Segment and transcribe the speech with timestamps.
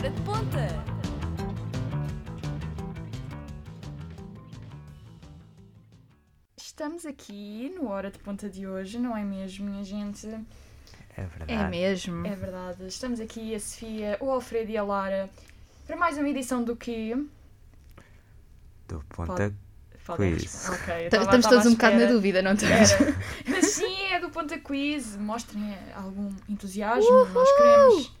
[0.00, 0.66] Hora de Ponta.
[6.56, 10.26] Estamos aqui no Hora de Ponta de hoje, não é mesmo, minha gente?
[11.16, 11.52] É verdade.
[11.52, 12.26] É mesmo.
[12.26, 12.86] É verdade.
[12.86, 15.28] Estamos aqui a Sofia, o Alfredo e a Lara
[15.86, 17.14] para mais uma edição do que.
[18.88, 19.54] Do ponta.
[20.06, 20.42] Podem Quiz.
[20.44, 20.76] responder.
[20.82, 22.90] Ok, eu T- estava- Estamos todos um bocado na dúvida, não estamos?
[23.46, 25.16] Mas sim, é do Ponta Quiz.
[25.16, 28.19] Mostrem algum entusiasmo, nós queremos.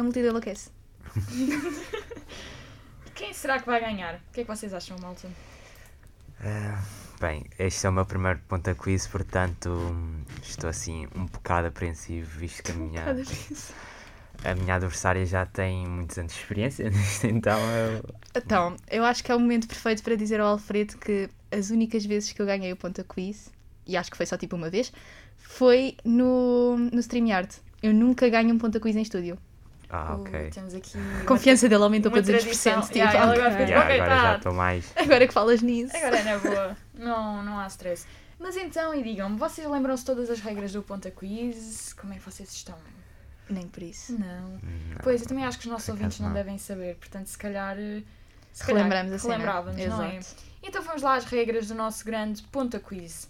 [0.00, 0.70] A multidão enlouquece.
[3.14, 4.14] Quem será que vai ganhar?
[4.14, 5.28] O que é que vocês acham, malta?
[6.42, 6.82] Ah,
[7.20, 9.94] bem, este é o meu primeiro ponta quiz, portanto
[10.42, 13.04] estou assim um bocado apreensivo, visto que a minha,
[14.42, 18.02] a minha adversária já tem muitos anos de experiência nisto, então eu,
[18.34, 22.06] Então, eu acho que é o momento perfeito para dizer ao Alfredo que as únicas
[22.06, 23.52] vezes que eu ganhei o Ponta Quiz,
[23.86, 24.90] e acho que foi só tipo uma vez,
[25.36, 27.54] foi no, no StreamYard.
[27.82, 29.36] Eu nunca ganho um Ponta Quiz em estúdio.
[29.92, 30.50] Ah, Uh, ok.
[30.50, 30.92] Temos aqui.
[31.22, 32.24] A confiança dele aumentou para 200%.
[32.26, 32.80] tradição.
[32.82, 34.22] Tipo, Yeah, ela agora Yeah, agora tá.
[34.22, 34.92] já estou mais.
[34.96, 35.96] Agora que falas nisso.
[35.96, 36.76] Agora é na boa.
[36.94, 38.06] Não, não há stress.
[38.38, 41.92] Mas então, e digam-me, vocês lembram-se todas as regras do Ponta Quiz?
[41.94, 42.76] Como é que vocês estão?
[43.50, 44.12] Nem por isso.
[44.12, 44.50] Não.
[44.52, 44.60] Não.
[45.02, 46.34] Pois, eu também acho que os nossos ouvintes não não.
[46.34, 47.76] devem saber, portanto, se calhar.
[47.78, 48.02] eh,
[48.52, 49.28] Se Relembramos assim.
[49.28, 50.20] relembrávamos, não é?
[50.62, 53.28] Então vamos lá às regras do nosso grande Ponta Quiz.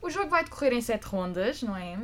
[0.00, 1.98] O jogo vai decorrer em sete rondas, não é?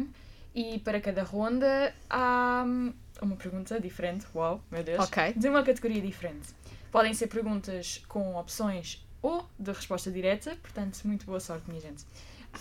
[0.55, 2.93] E para cada ronda há hum,
[3.25, 4.27] uma pergunta diferente.
[4.35, 5.05] Uau, meu Deus.
[5.05, 5.35] Ok.
[5.35, 6.49] De uma categoria diferente.
[6.91, 12.05] Podem ser perguntas com opções ou de resposta direta, portanto, muito boa sorte, minha gente.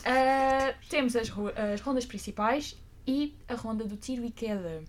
[0.05, 1.29] Ah, temos as,
[1.73, 4.83] as rondas principais e a ronda do tiro e queda,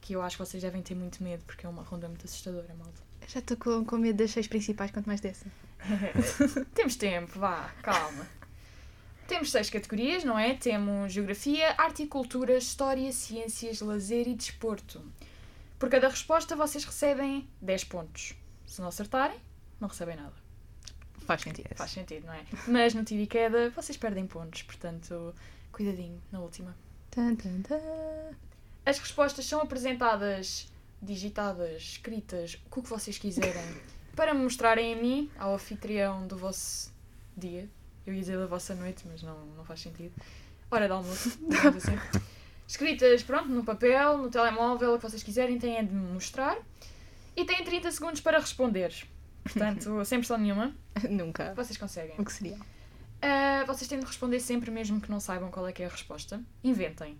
[0.00, 2.74] que eu acho que vocês devem ter muito medo, porque é uma ronda muito assustadora,
[2.74, 3.02] malta.
[3.26, 5.46] Já estou com, com medo das seis principais, quanto mais dessa.
[6.74, 8.26] Temos tempo, vá, calma.
[9.26, 10.54] Temos seis categorias, não é?
[10.54, 15.02] Temos Geografia, Arte e Cultura, História, Ciências, Lazer e Desporto.
[15.78, 18.34] Por cada resposta vocês recebem 10 pontos.
[18.66, 19.38] Se não acertarem,
[19.80, 20.34] não recebem nada.
[21.26, 21.68] Faz sentido.
[21.68, 21.78] Yes.
[21.78, 22.44] Faz sentido, não é?
[22.68, 25.34] Mas no tiro e queda vocês perdem pontos, portanto,
[25.72, 26.76] cuidadinho na última.
[27.10, 27.80] Tan, tan, tan.
[28.84, 30.70] As respostas são apresentadas,
[31.00, 33.80] digitadas, escritas, o que vocês quiserem,
[34.14, 36.92] para me mostrarem a mim, ao anfitrião do vosso
[37.34, 37.68] dia.
[38.06, 40.12] Eu ia dizer da vossa noite, mas não, não faz sentido.
[40.70, 41.38] Hora de almoço,
[41.76, 41.98] assim.
[42.66, 46.56] Escritas, pronto, no papel, no telemóvel, o que vocês quiserem, têm de me mostrar.
[47.36, 48.94] E têm 30 segundos para responder.
[49.42, 50.74] Portanto, sem pressão nenhuma,
[51.08, 51.52] Nunca.
[51.54, 52.14] vocês conseguem.
[52.18, 52.58] O que seria?
[53.20, 55.88] Ah, vocês têm de responder sempre, mesmo que não saibam qual é que é a
[55.88, 56.42] resposta.
[56.62, 57.18] Inventem.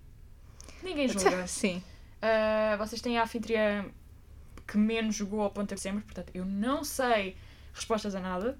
[0.82, 1.46] Ninguém julga.
[1.48, 1.82] Sim.
[2.20, 3.86] Uh, vocês têm a anfitriã
[4.66, 7.36] que menos jogou ao ponto de sempre, portanto, eu não sei
[7.72, 8.58] respostas a nada.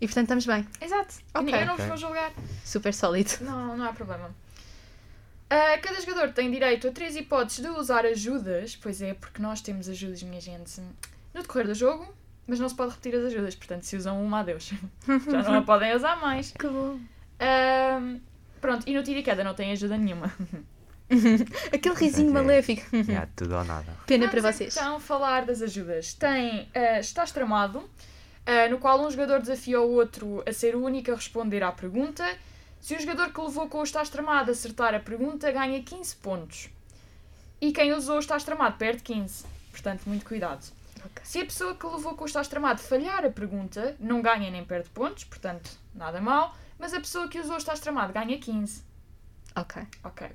[0.00, 0.66] E portanto estamos bem.
[0.80, 1.14] Exato.
[1.34, 1.52] Eu Ok.
[1.52, 1.88] ni- Eu não vos Ok.
[1.88, 2.32] vou julgar.
[2.64, 3.30] Super sólido.
[3.40, 4.28] Não, não há problema.
[4.28, 9.60] Uh, cada jogador tem direito a três hipóteses de usar ajudas, pois é, porque nós
[9.60, 10.80] temos ajudas, minha gente,
[11.32, 12.12] no decorrer do jogo,
[12.48, 14.72] mas não se pode repetir as ajudas, portanto, se usam uma, adeus.
[15.06, 16.50] Já não a podem usar mais.
[16.50, 16.98] Que bom.
[17.40, 18.20] Um,
[18.60, 20.32] pronto, e no tiro e queda não tem ajuda nenhuma.
[21.72, 22.84] Aquele risinho é- maléfico.
[22.96, 23.86] Yeah, tudo ou nada.
[24.06, 24.76] Pena Vamos para vocês.
[24.76, 26.12] então falar das ajudas.
[26.14, 27.88] Tem uh, Estás Tramado,
[28.46, 31.72] uh, no qual um jogador desafia o outro a ser o único a responder à
[31.72, 32.24] pergunta.
[32.80, 36.70] Se o jogador que levou com o Estás Tramado acertar a pergunta, ganha 15 pontos.
[37.60, 39.44] E quem usou o Estás Tramado perde 15.
[39.72, 40.64] Portanto, muito cuidado.
[41.04, 41.24] Ok.
[41.24, 44.64] Se a pessoa que levou com o Estás Tramado falhar a pergunta, não ganha nem
[44.64, 46.54] perde pontos, portanto, nada mal.
[46.78, 48.82] Mas a pessoa que usou o Estás Tramado ganha 15.
[49.56, 49.82] Ok.
[50.04, 50.28] Ok.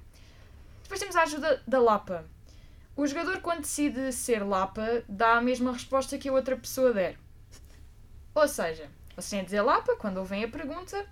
[0.83, 2.25] Depois temos a ajuda da Lapa.
[2.97, 7.17] O jogador, quando decide ser Lapa, dá a mesma resposta que a outra pessoa der.
[8.33, 11.05] Ou seja, vocês têm a dizer Lapa quando ouvem a pergunta,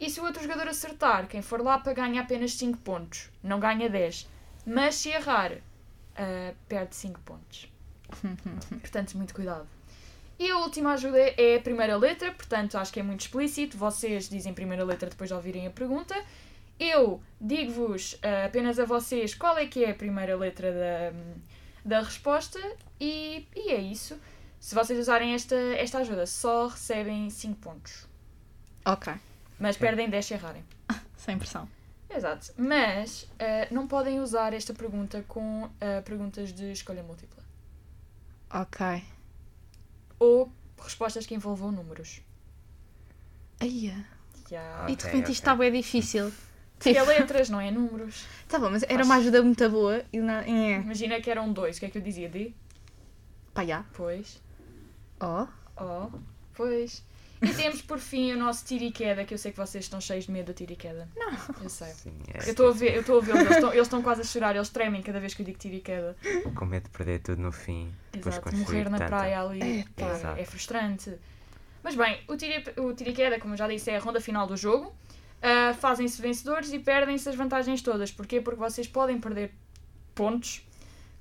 [0.00, 3.88] e se o outro jogador acertar, quem for Lapa ganha apenas 5 pontos, não ganha
[3.88, 4.28] 10.
[4.66, 5.52] Mas se errar,
[6.16, 7.68] ah, perde 5 pontos.
[8.80, 9.66] Portanto, muito cuidado.
[10.38, 13.76] E a última ajuda é a primeira letra, portanto, acho que é muito explícito.
[13.76, 16.20] Vocês dizem primeira letra depois de ouvirem a pergunta.
[16.80, 21.12] Eu digo-vos ah, apenas a vocês qual é que é a primeira letra da,
[21.84, 22.58] da resposta
[23.00, 24.18] e, e é isso.
[24.62, 28.06] Se vocês usarem esta, esta ajuda, só recebem 5 pontos.
[28.86, 29.12] Ok.
[29.58, 29.88] Mas Ok.
[29.88, 30.64] perdem 10 se errarem.
[31.18, 31.68] Sem pressão.
[32.08, 32.52] Exato.
[32.56, 37.42] Mas ah, não podem usar esta pergunta com ah, perguntas de escolha múltipla.
[38.54, 39.02] Ok.
[40.20, 40.48] Ou
[40.80, 42.20] respostas que envolvam números.
[43.58, 44.06] Aia.
[44.48, 44.88] Yeah.
[44.88, 45.32] E de repente ok.
[45.32, 46.32] isto está bem difícil.
[46.78, 48.24] Porque é letras, não é números.
[48.46, 50.34] Tá bom, mas era uma ajuda muito boa e não.
[50.34, 50.76] É.
[50.76, 51.78] Imagina que eram dois.
[51.78, 52.28] O que é que eu dizia?
[52.28, 52.54] D?
[53.52, 53.84] Pá, já.
[53.94, 54.40] Pois.
[55.22, 55.46] Oh.
[55.82, 56.18] Oh.
[56.54, 57.02] Pois.
[57.40, 60.00] E temos por fim o nosso tiro e queda, que eu sei que vocês estão
[60.00, 61.08] cheios de medo do tiro e queda.
[61.16, 61.32] Não.
[61.60, 61.88] Eu sei.
[61.88, 62.38] Sim, é.
[62.46, 64.54] Eu estou a ver, eu estou a ver, eles estão, eles estão quase a chorar,
[64.54, 66.16] eles tremem cada vez que eu digo tiro e queda.
[66.54, 67.92] Com medo de perder tudo no fim.
[68.12, 70.04] Depois Exato, morrer na tanta- praia ali Epa.
[70.06, 70.40] é, Exato.
[70.40, 71.14] é frustrante.
[71.82, 74.20] Mas bem, o tiro, o tiro e queda, como eu já disse, é a ronda
[74.20, 74.94] final do jogo.
[75.42, 78.12] Ah, Fazem-se vencedores e perdem-se as vantagens todas.
[78.12, 78.40] Porquê?
[78.40, 79.52] Porque vocês podem perder
[80.14, 80.64] pontos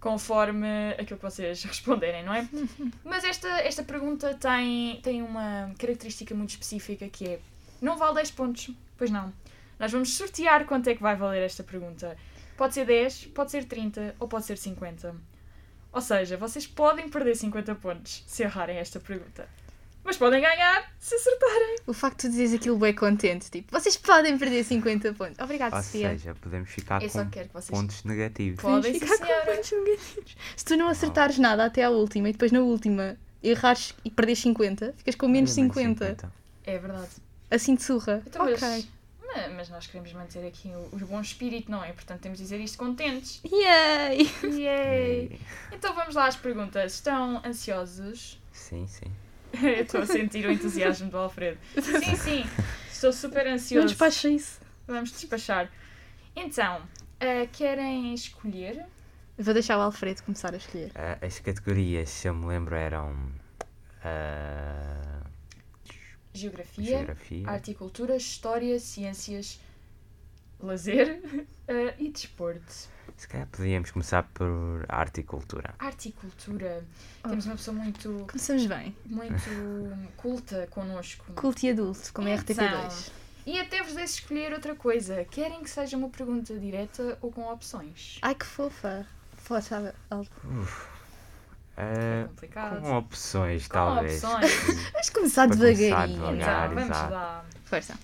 [0.02, 2.50] conforme aquilo que vocês responderem, não é?
[3.06, 7.40] Mas esta, esta pergunta tem, tem uma característica muito específica que é
[7.82, 9.34] não vale 10 pontos, pois não.
[9.80, 12.18] Nós vamos sortear quanto é que vai valer esta pergunta.
[12.58, 15.16] Pode ser 10, pode ser 30 ou pode ser 50.
[15.92, 19.50] Ou seja, vocês podem perder 50 pontos se errarem esta pergunta.
[20.04, 21.78] Mas podem ganhar se acertarem.
[21.86, 25.40] O facto de dizeres aquilo bem contente, tipo, vocês podem perder 50 pontos.
[25.40, 26.10] Obrigada, Ou Sofia.
[26.10, 28.62] seja, podemos ficar Eu com vocês pontos negativos.
[28.62, 30.36] podem, ficar com pontos negativos.
[30.56, 34.40] Se tu não acertares nada até à última e depois na última errares e perdes
[34.40, 36.34] 50, ficas com menos Olha, 50.
[36.66, 37.10] É verdade.
[37.50, 38.22] Assim de surra.
[38.26, 38.58] Então, ok.
[38.60, 38.88] mas,
[39.36, 41.92] mas- mas nós queremos manter aqui o, o bom espírito, não é?
[41.94, 43.40] Portanto, temos de dizer isto contentes.
[43.46, 44.30] Yay!
[44.44, 45.40] Yay!
[45.72, 46.94] Então vamos lá às perguntas.
[46.96, 48.40] Estão ansiosos?
[48.52, 49.12] Sim, sim.
[49.62, 51.58] Eu estou a sentir o entusiasmo do Alfredo.
[51.82, 52.44] Sim, sim.
[52.92, 53.88] Estou super Não ansioso.
[53.88, 54.60] despacha isso.
[54.88, 55.72] Vamos despachar.
[56.36, 56.82] Então,
[57.20, 58.86] ah, querem escolher?
[59.38, 60.92] Vou deixar o Alfredo começar a escolher.
[60.96, 63.32] Ah, as categorias, se eu me lembro, eram.
[64.04, 65.22] ah,
[66.34, 67.50] Geografia, geografia.
[67.50, 69.60] arte e cultura, história, ciências,
[70.60, 71.22] lazer
[72.00, 72.74] e desporto.
[73.22, 75.76] Se calhar podíamos começar por arte e cultura.
[75.78, 76.84] Arte e cultura.
[77.24, 77.30] Oh.
[77.30, 78.96] Temos uma pessoa muito, Começamos bem.
[79.06, 81.32] muito culta connosco.
[81.34, 83.12] Culto e adulto, como é Então, RTP2.
[83.46, 85.24] E até vos deixo escolher outra coisa.
[85.26, 88.18] Querem que seja uma pergunta direta ou com opções?
[88.24, 89.06] Ai que fofa.
[89.62, 90.28] Saber algo.
[91.78, 92.82] Ah, complicado.
[92.82, 94.24] com opções, Com talvez.
[94.24, 94.52] opções.
[94.94, 96.18] Vamos começar Para começar devagarinho.
[96.18, 96.72] devagar.
[96.72, 97.46] Então, vamos lá.
[97.66, 98.00] Força.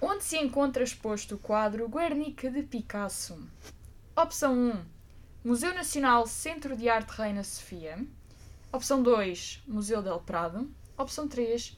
[0.00, 3.38] Onde se encontra exposto o quadro Guernica de Picasso?
[4.20, 4.84] Opção 1.
[5.44, 8.04] Museu Nacional Centro de Arte Reina Sofia.
[8.72, 9.62] Opção 2.
[9.68, 10.68] Museu del Prado.
[10.96, 11.76] Opção 3.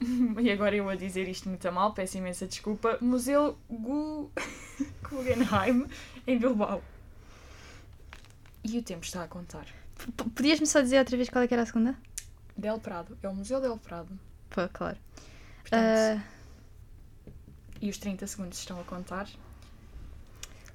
[0.40, 2.96] E agora eu a dizer isto muito a mal, peço imensa desculpa.
[3.00, 4.30] Museu Gu...
[5.08, 5.86] Guggenheim,
[6.26, 6.82] em Bilbao.
[8.64, 9.66] E o tempo está a contar.
[10.34, 11.94] Podias-me só dizer outra vez qual é que era a segunda?
[12.56, 13.18] Del Prado.
[13.22, 14.18] É o Museu del Prado.
[14.50, 14.98] Pô, claro.
[15.60, 16.22] Portanto, Ah,
[17.80, 19.28] E os 30 segundos estão a contar.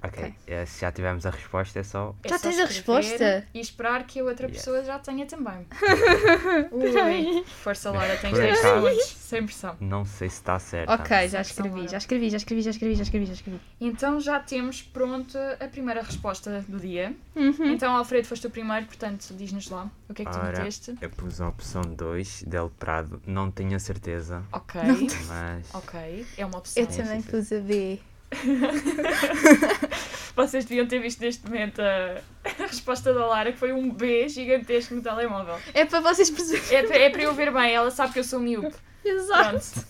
[0.04, 0.34] Ok, Ok.
[0.48, 2.14] eh, se já tivemos a resposta, é só.
[2.24, 3.46] É Já só tens a resposta?
[3.54, 4.58] E esperar que a outra Yeah.
[4.58, 5.66] pessoa já tenha também.
[6.70, 8.74] Ui, força Laura, tens Por 10 acaso.
[8.86, 9.76] segundos, sem pressão.
[9.80, 10.90] Não sei se está certo.
[10.90, 13.60] ok, já escrevi, já escrevi, já escrevi, já escrevi, já escrevi, já escrevi, já escrevi.
[13.80, 17.14] Então já temos pronta a primeira resposta do dia.
[17.34, 17.70] Uhum.
[17.72, 20.58] Então, Alfredo, foste o primeiro, portanto, diz-nos lá o que é que tu Ora.
[20.58, 20.94] meteste.
[21.00, 23.22] Eu pus a opção 2, Del Prado.
[23.26, 24.80] Não tenho a certeza, Ok,
[25.28, 25.74] mas.
[25.74, 26.82] ok, é uma opção.
[26.82, 28.00] Eu também pus a B.
[30.34, 34.28] Vocês deviam ter visto neste momento a, a resposta da Lara, que foi um B
[34.28, 35.58] gigantesco no telemóvel.
[35.74, 36.76] É para vocês perceberem.
[36.76, 38.74] É, para- é para eu ver bem, ela sabe que eu sou miúpe.
[39.04, 39.84] Exato.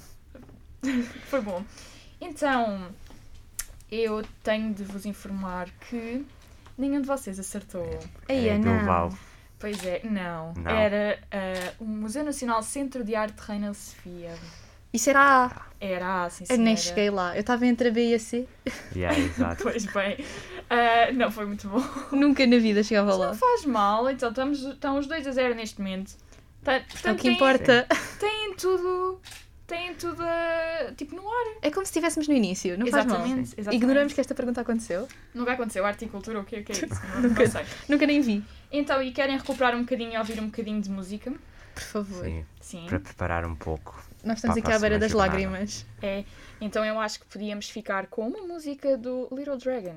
[0.81, 1.09] Pronto.
[1.29, 1.65] Foi bom.
[2.21, 2.89] Então,
[3.91, 6.25] eu tenho de vos informar que
[6.77, 7.89] nenhum de vocês acertou.
[8.29, 8.79] Aí, é não.
[8.79, 9.17] Bilbao.
[9.61, 10.55] Pois é, não.
[10.55, 10.71] Não.
[10.73, 14.35] Era ah, o Museu Nacional Centro de Arte Reina Sofia.
[14.93, 15.63] Isso era A.
[15.81, 17.35] Era, assim, Eu nem cheguei lá.
[17.35, 18.47] Eu estava entre a B e a C.
[18.95, 19.63] Yeah, exato.
[19.65, 20.17] Pois bem.
[20.71, 21.83] Ah, não foi muito bom.
[22.17, 23.29] Nunca na vida chegava lá.
[23.29, 26.13] Não faz mal, então estamos, estão os 2 a 0 neste momento.
[26.63, 27.87] Tá- É o portanto, que têm- importa.
[28.21, 29.21] Têm tudo.
[29.67, 30.23] Têm tudo
[30.97, 31.57] tipo no ar.
[31.63, 33.17] É como se estivéssemos no início, não faz mal.
[33.17, 33.77] exatamente, exatamente.
[33.77, 35.09] Ignoramos que esta pergunta aconteceu.
[35.35, 35.87] Nunca aconteceu.
[35.87, 36.87] Arte e cultura, o que é que é isso?
[37.21, 37.65] Não, não sei.
[37.89, 38.45] Nunca nem vi.
[38.71, 41.33] Então, e querem recuperar um bocadinho e ouvir um bocadinho de música?
[41.75, 42.25] Por favor.
[42.25, 42.87] Sim, Sim.
[42.87, 44.03] para preparar um pouco.
[44.25, 45.33] Nós estamos aqui à beira das jornada.
[45.33, 45.87] lágrimas.
[46.03, 46.25] É.
[46.61, 49.97] Então eu acho que podíamos ficar com uma música do Little Dragon.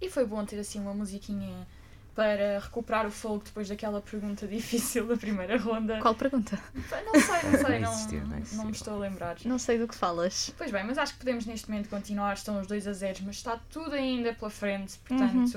[0.00, 1.66] E foi bom ter assim uma musiquinha
[2.14, 5.98] para recuperar o fogo depois daquela pergunta difícil da primeira ronda.
[6.00, 6.58] Qual pergunta?
[6.74, 7.20] Não sei, não
[7.64, 8.64] sei, Não não, existiu, não não, existiu.
[8.64, 9.36] me estou a lembrar.
[9.44, 10.52] Não sei do que falas.
[10.58, 13.36] Pois bem, mas acho que podemos neste momento continuar, estão os 2 a 0, mas
[13.36, 15.52] está tudo ainda pela frente, portanto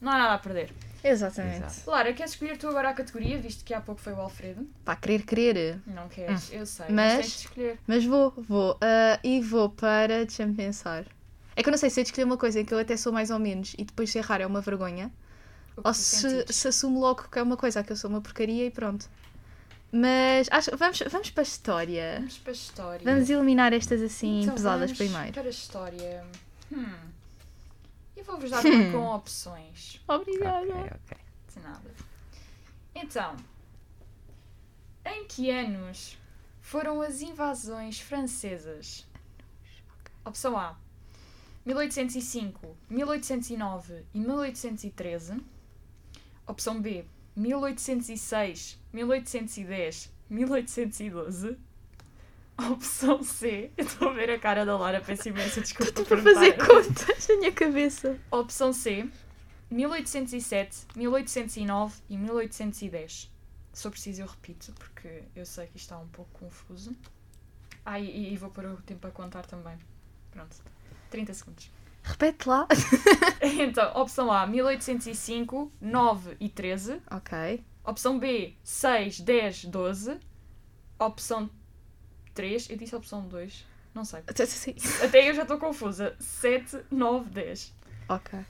[0.00, 0.70] não há nada a perder.
[1.04, 1.56] Exatamente.
[1.66, 1.90] Exato.
[1.90, 4.66] Lara, queres escolher tu agora a categoria, visto que há pouco foi o Alfredo?
[4.84, 5.78] Pá, querer, querer.
[5.86, 6.94] Não queres, eu sei, Hum.
[6.94, 7.78] Mas- mas tens de escolher.
[7.86, 8.78] Mas vou, vou.
[8.80, 10.24] ah, e vou para.
[10.24, 11.04] Deixa-me pensar.
[11.54, 12.96] É que eu não sei se eu de escolher uma coisa em que eu até
[12.96, 15.12] sou mais ou menos e depois se errar é uma vergonha.
[15.76, 18.70] Ou se, se assumo logo que é uma coisa, que eu sou uma porcaria e
[18.70, 19.08] pronto.
[19.92, 22.14] Mas acho, vamos, vamos para a história.
[22.18, 23.00] Vamos para a história.
[23.04, 25.32] Vamos eliminar estas assim Então pesadas vamos primeiro.
[25.32, 26.24] Para a história.
[26.72, 26.86] Hum.
[28.16, 30.00] Eu vou-vos dar uma com opções.
[30.06, 30.66] Obrigada.
[30.66, 31.18] Ok, ok.
[31.54, 31.90] De nada.
[32.94, 33.36] Então,
[35.04, 36.16] em que anos
[36.60, 39.06] foram as invasões francesas?
[40.24, 40.76] Opção A:
[41.66, 45.40] 1805, 1809 e 1813.
[46.46, 47.04] Opção B:
[47.36, 51.58] 1806, 1810, 1812.
[52.70, 56.22] Opção C: eu estou a ver a cara da Lara, peço imensa desculpa Estou por
[56.22, 58.18] para fazer contas na minha cabeça.
[58.30, 59.08] Opção C:
[59.70, 63.30] 1807, 1809 e 1810.
[63.72, 66.94] Se for preciso, eu repito, porque eu sei que isto está um pouco confuso.
[67.84, 69.76] Ah, e, e vou pôr o tempo a contar também.
[70.30, 70.56] Pronto.
[71.10, 71.70] 30 segundos.
[72.02, 72.68] Repete lá.
[73.42, 77.02] Então, opção A: 1805, 9 e 13.
[77.10, 77.64] Ok.
[77.84, 80.18] Opção B: 6, 10, 12.
[80.98, 81.50] Opção
[82.34, 83.64] 3, eu disse opção 2.
[83.94, 84.22] Não sei.
[84.46, 84.74] Sim.
[85.04, 86.16] Até eu já estou confusa.
[86.18, 87.72] 7, 9, 10.
[88.08, 88.40] Ok.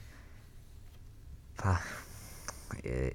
[1.55, 1.81] Pá,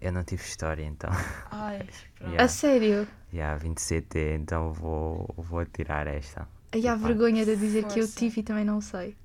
[0.01, 1.11] eu não tive história então.
[1.51, 1.79] Ai,
[2.17, 2.31] pronto.
[2.31, 2.45] Yeah.
[2.45, 3.09] A sério?
[3.33, 6.49] Já, 27, então vou, vou tirar esta.
[6.73, 8.19] Aí há vergonha de dizer que eu Força.
[8.19, 9.17] tive e também não sei.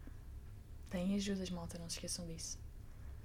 [0.90, 2.58] Tem ajudas, malta, não se esqueçam disso.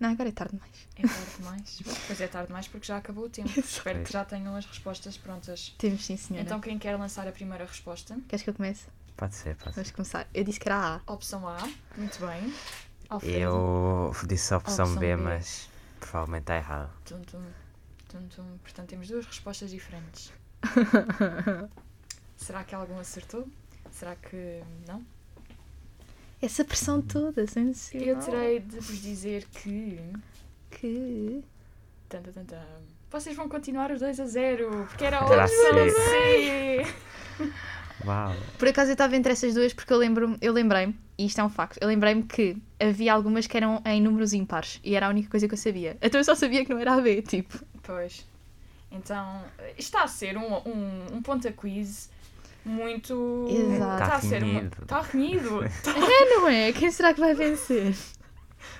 [0.01, 0.89] Não, agora é tarde demais.
[0.97, 1.83] É tarde demais.
[2.07, 3.51] Pois é tarde demais porque já acabou o tempo.
[3.61, 5.75] Espero que já tenham as respostas prontas.
[5.77, 6.45] Temos sim, senhora.
[6.45, 8.19] Então, quem quer lançar a primeira resposta?
[8.27, 8.87] Queres que eu comece?
[9.15, 9.77] Pode ser, pode ser.
[9.77, 10.27] Vamos começar.
[10.33, 11.13] Eu disse que era A.
[11.13, 11.59] Opção A,
[11.99, 12.53] muito bem.
[13.11, 13.37] Alfredo.
[13.37, 15.23] Eu disse a opção, Opção B, B.
[15.23, 16.91] mas provavelmente está errado.
[17.05, 17.43] Tum, tum,
[18.09, 18.59] tum, tum.
[18.63, 20.33] Portanto, temos duas respostas diferentes.
[22.37, 23.47] Será que algum acertou?
[23.91, 25.05] Será que não?
[26.43, 28.09] Essa pressão toda, sensacional.
[28.09, 30.01] Eu terei de vos dizer que.
[30.71, 31.45] Que...
[32.09, 32.57] Tan, tan.
[33.11, 36.87] Vocês vão continuar os 2 a 0, porque era a C.
[38.07, 38.35] Uau!
[38.59, 41.45] Por acaso eu estava entre essas duas porque eu lembro eu lembrei-me, e isto é
[41.45, 45.11] um facto, eu lembrei-me que havia algumas que eram em números ímpares e era a
[45.11, 45.99] única coisa que eu sabia.
[46.01, 47.59] Então eu só sabia que não era a B, tipo.
[47.83, 48.25] Pois.
[48.93, 49.45] Então,
[49.79, 52.11] está a ser um, um, um ponta quiz
[52.65, 53.47] muito.
[53.49, 53.73] Exato.
[53.93, 54.83] Está Tá a ser renhido.
[54.83, 55.61] Está renhido.
[55.87, 56.73] É, não é?
[56.73, 57.95] Quem será que vai vencer?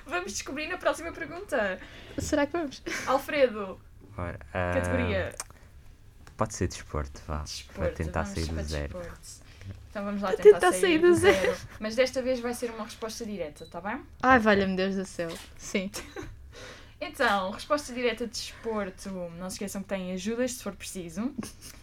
[0.07, 1.79] Vamos descobrir na próxima pergunta.
[2.19, 2.83] Será que vamos?
[3.07, 3.81] Alfredo,
[4.17, 5.35] Ora, ah, categoria
[6.37, 7.39] Pode ser desporto, vá.
[7.43, 7.81] desporto.
[7.81, 8.99] Para tentar sair do zero.
[8.99, 9.51] desporto.
[9.91, 11.57] Então vamos lá tentar, tentar sair, do zero.
[11.79, 14.01] Mas desta vez vai ser uma resposta direta, está bem?
[14.23, 15.31] Ai, valha-me Deus do céu.
[15.57, 15.91] Sim.
[17.03, 19.09] Então, resposta direta de desporto.
[19.39, 21.35] Não se esqueçam que têm ajudas se for preciso.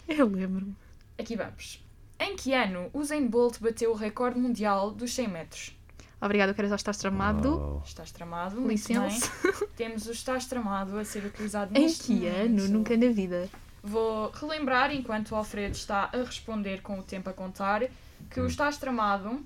[0.08, 0.76] Eu lembro-me.
[1.18, 1.84] Aqui vamos.
[2.20, 5.78] Em que ano Usain Bolt bateu o recorde mundial dos 100 metros?
[6.20, 7.50] Obrigada, eu quero já estar tramado.
[7.58, 7.84] Uau.
[7.86, 9.32] Estás tramado, muito Licença.
[9.44, 9.68] bem.
[9.76, 12.50] Temos o estás tramado a ser utilizado Em neste que ano?
[12.56, 12.72] momento.
[12.72, 13.48] Nunca na vida.
[13.84, 17.84] Vou relembrar, enquanto o Alfredo está a responder com o tempo a contar,
[18.32, 19.40] que o estás tramado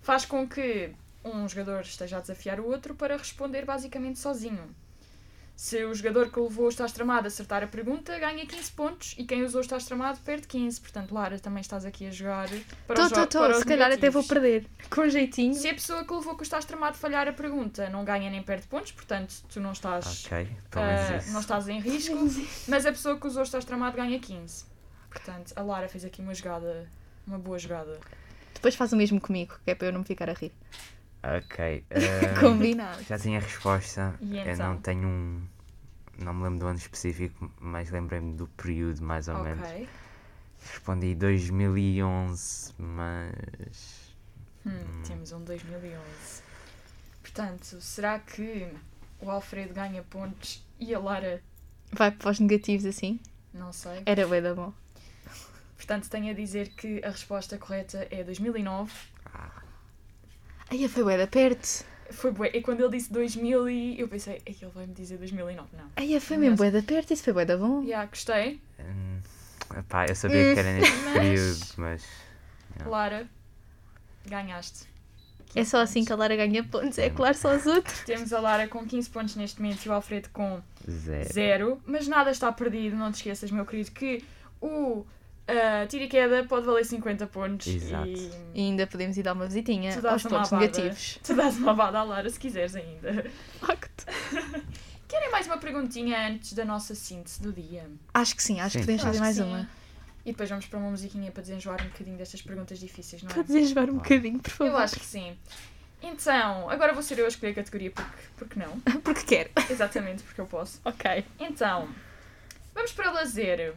[0.00, 0.90] faz com que
[1.24, 4.62] um jogador esteja a desafiar o outro para responder basicamente sozinho.
[5.56, 9.24] Se o jogador que levou o estás tramado acertar a pergunta, ganha 15 pontos e
[9.24, 10.78] quem usou o estás tramado perde 15.
[10.82, 12.46] Portanto, Lara, também estás aqui a jogar
[12.86, 13.38] para Tô, os tô, tô.
[13.38, 14.66] para os Se calhar até vou perder.
[14.90, 15.54] Com jeitinho.
[15.54, 18.66] Se a pessoa que levou o estás tramado falhar a pergunta não ganha nem perde
[18.66, 21.32] pontos, portanto, tu não estás, Ok, pelo menos isso.
[21.32, 22.14] não estás em risco,
[22.68, 24.64] mas a pessoa que usou o estás tramado ganha 15.
[25.10, 26.86] Portanto, a Lara fez aqui uma jogada,
[27.26, 27.98] uma boa jogada.
[28.52, 30.52] Depois faz o mesmo comigo, que é para eu não me ficar a rir.
[31.38, 31.84] Ok.
[31.90, 33.02] ah, Combinado.
[33.04, 34.14] já tinha a resposta.
[34.20, 34.74] E Eu então?
[34.74, 35.42] não tenho um.
[36.18, 39.66] Não me lembro do ano específico, mas lembrei-me do período mais ou menos.
[39.68, 39.88] Ok.
[40.60, 44.14] Respondi 2011, mas.
[44.64, 45.98] Hum, temos um 2011.
[47.22, 48.66] Portanto, será que
[49.20, 51.42] o Alfredo ganha pontos e a Lara
[51.92, 53.20] Vai para os negativos assim?
[53.52, 54.02] não sei?
[54.06, 54.72] Era bué da bom.
[55.76, 58.92] Portanto, tenho a dizer que a resposta correta é 2009.
[60.82, 61.84] Ai, foi bué da perto.
[62.10, 62.50] Foi bué.
[62.54, 65.68] E quando ele disse 2000 e eu pensei, "Ei, ele vai me dizer 2009.
[65.76, 65.84] Não.
[65.96, 67.12] Ai, foi mesmo bué da perto.
[67.12, 67.84] Isso foi bué da bom.
[67.86, 68.60] Já, gostei.
[68.78, 69.18] Hum,
[69.76, 72.04] epá, eu sabia que era neste Mas- período, mas.
[72.78, 72.90] Não.
[72.90, 73.26] Lara,
[74.26, 74.86] ganhaste.
[75.54, 76.98] É só assim que a Lara ganha pontos.
[76.98, 78.00] É claro, só os outros.
[78.00, 81.32] Temos a Lara com 15 pontos neste momento e o Alfredo com Zero.
[81.32, 81.82] 0.
[81.86, 84.22] Mas nada está perdido, não te esqueças, meu querido, que
[84.60, 85.06] o
[85.48, 87.66] uh, tiro e queda pode valer 50 pontos.
[87.66, 88.08] Exato.
[88.08, 90.66] E E ainda podemos ir dar uma visitinha Tu dás aos uma pontos abada.
[90.66, 91.18] negativos.
[91.22, 93.26] tu dás uma bada à Lara se quiseres ainda.
[93.60, 94.04] Facto.
[95.08, 97.88] Querem mais uma perguntinha antes da nossa síntese do dia?
[98.12, 98.78] Acho que sim, acho Sim.
[98.80, 99.60] que podemos fazer mais uma.
[99.60, 99.66] sim.
[100.24, 103.34] E depois vamos para uma musiquinha para desenjoar um bocadinho destas perguntas difíceis, não é?
[103.34, 104.72] Para desenjoar um bocadinho, por favor.
[104.72, 105.36] Eu acho que sim.
[106.02, 108.78] Então, agora vou ser eu a escolher a categoria porque, porque não.
[109.02, 109.50] Porque quero.
[109.70, 110.80] Exatamente, porque eu posso.
[110.84, 111.24] Ok.
[111.38, 111.88] Então,
[112.74, 113.74] vamos para lazer.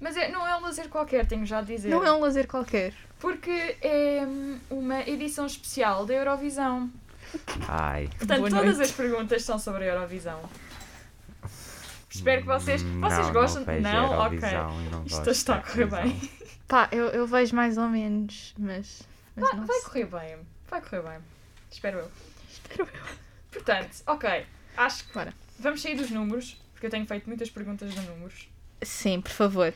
[0.00, 1.88] Mas é, não é um lazer qualquer, tenho já a dizer.
[1.88, 2.94] Não é um lazer qualquer.
[3.18, 6.90] Porque é hum, uma edição especial da Eurovisão.
[7.68, 8.08] Ai.
[8.16, 8.82] Portanto, Boa todas noite.
[8.82, 10.40] as perguntas são sobre a Eurovisão.
[12.10, 12.82] Espero que vocês.
[12.82, 13.64] Hum, Vocês não, gostam?
[13.64, 14.18] Não, Não?
[14.26, 14.38] Ok.
[14.90, 16.30] Não Isto está a correr bem.
[16.66, 19.02] Pá, eu, eu vejo mais ou menos, mas.
[19.36, 20.36] mas Vai, não vai correr bem.
[20.68, 21.18] Vai correr bem.
[21.70, 22.10] Espero eu.
[22.50, 23.08] Espero eu.
[23.52, 24.46] Portanto, ok.
[24.76, 25.32] Acho que Bora.
[25.58, 28.48] vamos sair dos números, porque eu tenho feito muitas perguntas de números.
[28.82, 29.74] Sim, por favor.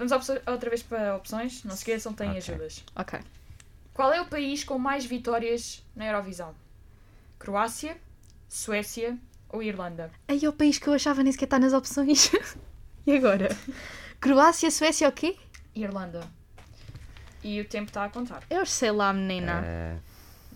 [0.00, 1.62] Vamos outra vez para opções.
[1.62, 2.38] Não se esqueçam, têm Ok.
[2.38, 2.82] ajudas.
[2.96, 3.20] Ok.
[3.92, 6.54] Qual é o país com mais vitórias na Eurovisão?
[7.38, 7.98] Croácia,
[8.48, 9.18] Suécia
[9.50, 10.10] ou Irlanda?
[10.26, 12.30] Aí é o país que eu achava nem sequer está nas opções.
[13.06, 13.54] e agora?
[14.18, 15.36] Croácia, Suécia, o quê?
[15.74, 16.26] Irlanda.
[17.42, 18.42] E o tempo está a contar.
[18.48, 19.62] Eu sei lá, menina.
[19.66, 19.96] Eh,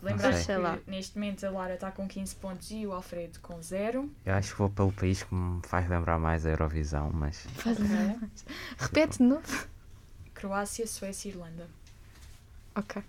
[0.04, 0.78] Lembrar sei que lá.
[0.86, 4.10] neste momento a Lara está com 15 pontos e o Alfredo com 0.
[4.24, 7.78] eu acho que vou pelo país que me faz lembrar mais a Eurovisão, mas Faz-
[8.78, 9.66] Repete de novo.
[10.34, 11.68] Croácia, Suécia e Irlanda.
[12.74, 13.02] Ok.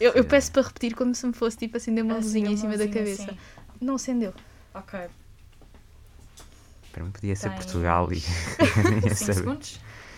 [0.00, 2.76] Eu, eu peço para repetir como se me fosse tipo acender uma luzinha em cima
[2.76, 3.26] da cabeça.
[3.26, 3.38] sim.
[3.80, 4.32] Não acendeu.
[4.72, 4.98] Ok.
[6.92, 8.32] Para mim podia ser Portugal e 5
[8.90, 9.58] nem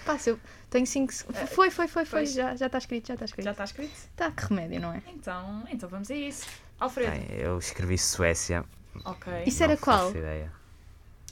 [0.06, 0.22] segundos?
[0.24, 0.40] Passa, eu
[0.70, 1.40] tenho 5 segundos.
[1.50, 2.20] Foi, foi, foi, foi.
[2.20, 2.32] pois.
[2.32, 3.50] Já já está escrito, já está Já escrito.
[3.50, 4.08] está escrito?
[4.16, 5.02] Tá, que remédio, não é?
[5.08, 6.46] Então, então vamos a isso.
[6.78, 7.10] Alfredo.
[7.12, 8.64] Bem, eu escrevi Suécia.
[9.04, 9.32] Ok.
[9.46, 10.10] Isso não era qual?
[10.10, 10.52] ideia.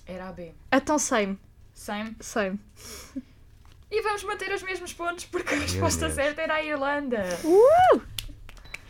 [0.06, 0.52] Era a B.
[0.70, 1.38] Então sei-me,
[1.72, 2.14] Same.
[2.20, 2.60] sei-me.
[3.90, 6.14] E vamos manter os mesmos pontos porque a resposta Deus.
[6.14, 7.22] certa era a Irlanda.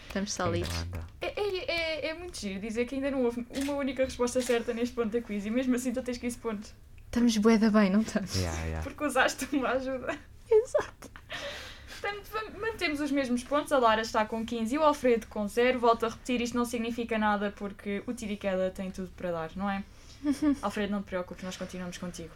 [0.06, 0.68] Estamos sólidos.
[0.70, 1.06] Irlanda.
[1.20, 4.72] É, é, é, é muito giro dizer que ainda não houve uma única resposta certa
[4.72, 6.74] neste ponto da quiz e mesmo assim tu tens 15 pontos.
[7.14, 8.34] Estamos bué da bem, não estamos?
[8.34, 8.82] Yeah, yeah.
[8.82, 10.18] Porque usaste uma ajuda.
[10.50, 11.08] Exato.
[11.86, 13.70] Portanto, mantemos os mesmos pontos.
[13.70, 15.78] A Lara está com 15 e o Alfredo com 0.
[15.78, 19.30] Volto a repetir, isto não significa nada porque o tiro e queda tem tudo para
[19.30, 19.84] dar, não é?
[20.60, 22.34] Alfredo, não te preocupes, nós continuamos contigo.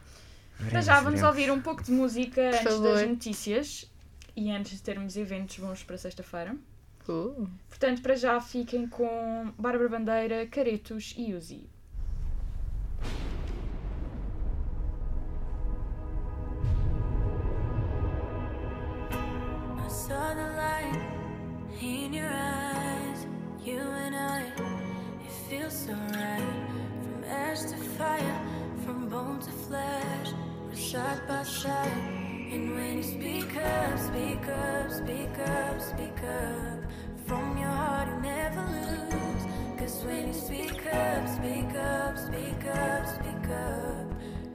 [0.71, 2.95] Para já vamos ouvir um pouco de música antes favor.
[2.95, 3.91] das notícias
[4.37, 6.55] e antes de termos eventos bons para sexta-feira.
[7.09, 7.49] Uh.
[7.69, 11.69] Portanto, para já fiquem com Bárbara Bandeira, Caretos e Uzi.
[20.07, 21.01] Saw the light
[21.83, 23.27] in your eyes,
[23.65, 24.43] you and I.
[25.27, 26.55] It feels so right.
[27.03, 28.41] From ash to fire,
[28.85, 30.29] from bone to flesh,
[30.69, 32.03] we're side by side.
[32.53, 36.79] And when you speak up, speak up, speak up, speak up.
[37.27, 39.45] From your heart, you never lose.
[39.79, 44.07] Cause when you speak up, speak up, speak up, speak up.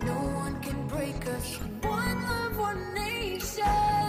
[0.10, 1.60] No one can break us.
[1.82, 4.03] One love, one nation.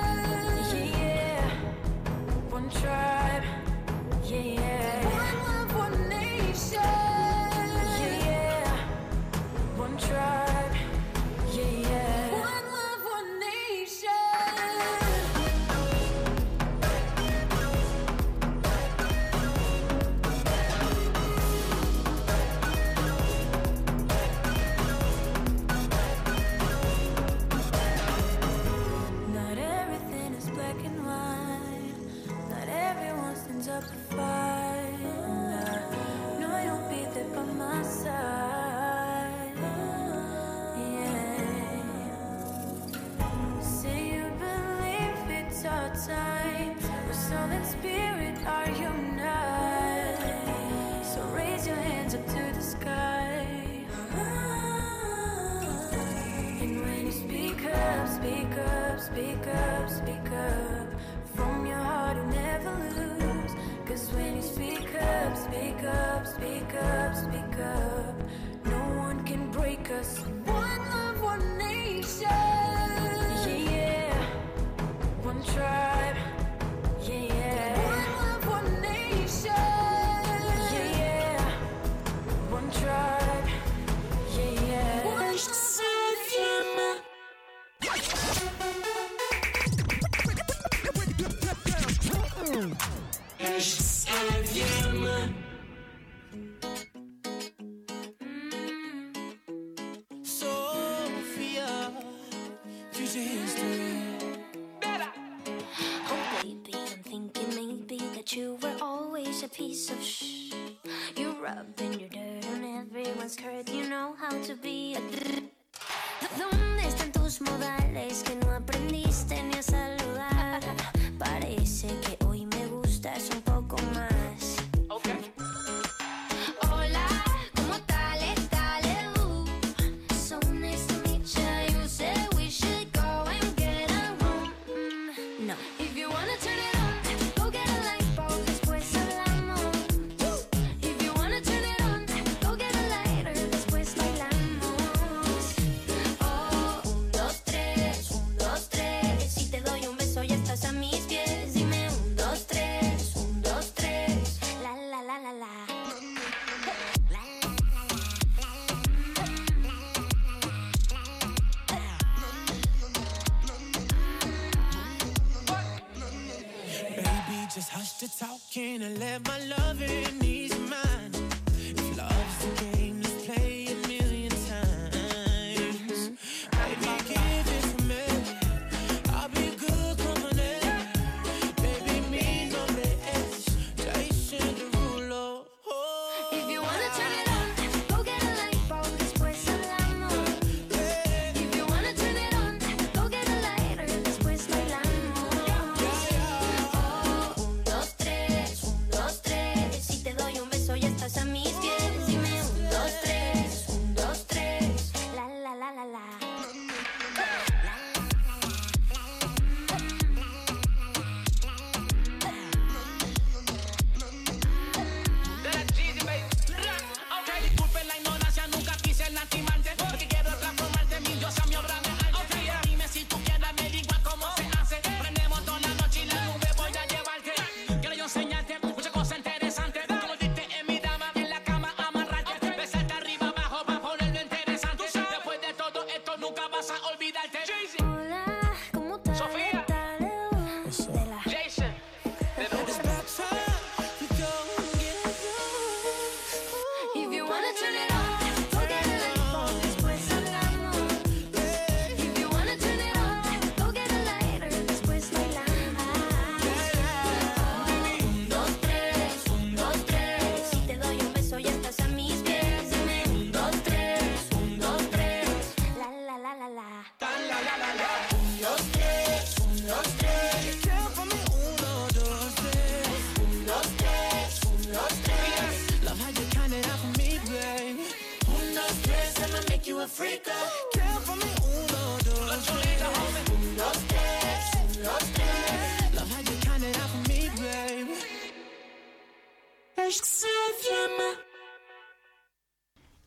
[93.40, 94.43] H-M.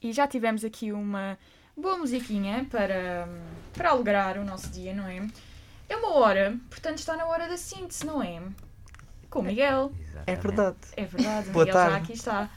[0.08, 1.38] E já tivemos aqui uma
[1.76, 3.28] boa musiquinha para,
[3.74, 5.28] para alegrar o nosso dia, não é?
[5.90, 8.42] É uma hora, portanto está na hora da síntese, não é?
[9.30, 9.92] Com o Miguel.
[10.26, 10.78] É verdade.
[10.96, 12.04] É verdade, o Boa Miguel já tarde.
[12.06, 12.50] aqui está.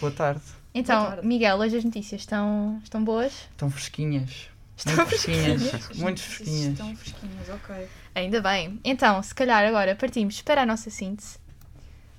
[0.00, 0.40] Boa tarde.
[0.74, 1.26] Então, tarde.
[1.26, 3.32] Miguel, hoje as notícias estão, estão boas?
[3.50, 4.48] Estão fresquinhas.
[4.74, 5.74] Estão Muito fresquinhas.
[5.74, 6.72] As Muito fresquinhas.
[6.72, 7.88] Estão fresquinhas, ok.
[8.14, 8.80] Ainda bem.
[8.82, 11.36] Então, se calhar agora partimos para a nossa síntese.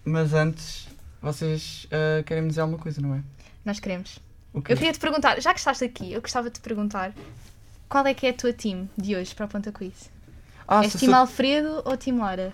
[0.06, 0.88] Mas antes,
[1.20, 3.24] vocês ah, querem me dizer alguma coisa, não é?
[3.66, 4.20] Nós queremos.
[4.54, 4.74] O quê?
[4.74, 7.14] Eu queria te perguntar, já que estás aqui, eu gostava de te perguntar
[7.90, 10.10] qual é que é a tua team de hoje para o Ponta Quiz?
[10.68, 12.54] Ah, És team se- Alfredo ou team Lara?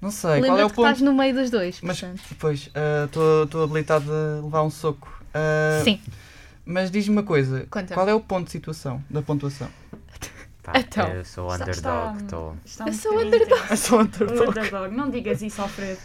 [0.00, 1.04] Não sei, qual é Lembra-te o que estás ponto?
[1.10, 2.22] no meio dos dois, Mas portanto.
[2.28, 2.70] depois,
[3.46, 5.22] estou habilitado a levar um soco.
[5.32, 6.00] Ah, Sim.
[6.66, 7.94] Mas diz-me uma coisa, Conta-me.
[7.94, 9.68] qual é o ponto de situação, da pontuação?
[10.62, 12.56] Pá, Então, eu sou underdog, está- estou.
[12.64, 13.60] está Eu um sou underdog.
[13.70, 14.48] Eu sou O underdog.
[14.48, 14.94] underdog.
[14.96, 16.00] Não digas isso, Alfredo.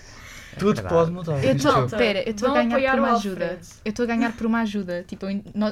[0.57, 0.93] Tudo verdade.
[0.95, 1.43] pode mudar.
[1.43, 3.59] Eu estou, espera, eu estou a ganhar apoiar por uma ajuda.
[3.85, 5.03] Eu estou a ganhar por uma ajuda.
[5.07, 5.25] Tipo,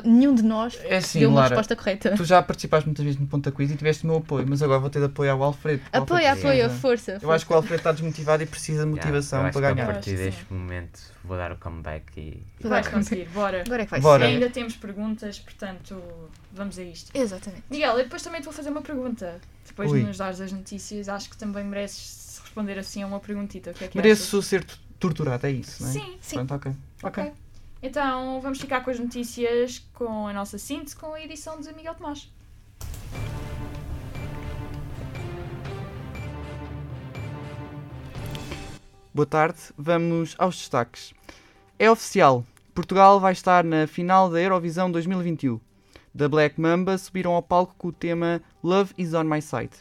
[0.04, 2.14] nenhum de nós É assim, deu uma Lara, resposta correta.
[2.16, 4.80] tu já participaste muitas vezes no Ponta Quiz e tiveste o meu apoio, mas agora
[4.80, 5.82] vou ter de apoiar o Alfredo.
[5.84, 6.82] porque o Apoia, Alfredo apoia, precisa.
[6.82, 7.12] força.
[7.14, 7.36] Eu força.
[7.36, 9.90] acho que o Alfredo está desmotivado e precisa de motivação Yeah, para ganhar.
[9.90, 10.54] A partir deste sim.
[10.54, 12.42] momento vou dar o comeback e.
[12.62, 13.62] Vou Vais dar- conseguir, bora.
[13.66, 14.26] Agora é que vai Bora.
[14.26, 14.32] ser.
[14.34, 16.02] Ainda temos perguntas, portanto,
[16.54, 17.12] vamos a isto.
[17.14, 17.64] Exatamente.
[17.70, 19.36] Miguel, eu depois também te vou fazer uma pergunta.
[19.68, 20.00] Depois Ui.
[20.00, 22.00] de nos dares as notícias, acho que também mereces
[22.58, 23.72] responder assim a uma perguntita.
[23.72, 25.92] O que é que Mereço ser t- torturado, é isso, não é?
[25.94, 26.04] achas?
[26.04, 26.18] Sim.
[26.20, 26.36] Sim.
[26.38, 26.72] Pronto, ok.
[27.04, 27.24] Ok.
[27.24, 27.34] Ok.
[27.84, 31.94] Então vamos ficar com as notícias, com a nossa síntese, com a edição de Miguel
[31.94, 32.28] Tomás.
[39.14, 41.14] Boa tarde, vamos aos destaques.
[41.78, 42.44] É oficial,
[42.74, 45.60] Portugal vai estar na final da Eurovisão 2021.
[46.14, 49.72] Da Black Mamba subiram ao palco com o tema Love is on my side.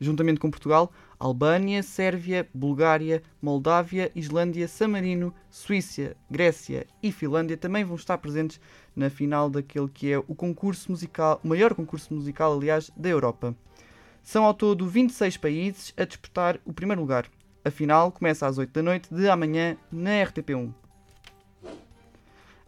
[0.00, 7.84] Juntamente com Portugal, Albânia, Sérvia, Bulgária, Moldávia, Islândia, San Marino, Suíça, Grécia e Finlândia também
[7.84, 8.58] vão estar presentes
[8.96, 13.54] na final daquele que é o concurso musical, o maior concurso musical, aliás, da Europa.
[14.22, 17.26] São ao todo 26 países a disputar o primeiro lugar.
[17.62, 20.72] A final começa às 8 da noite de amanhã na RTP1.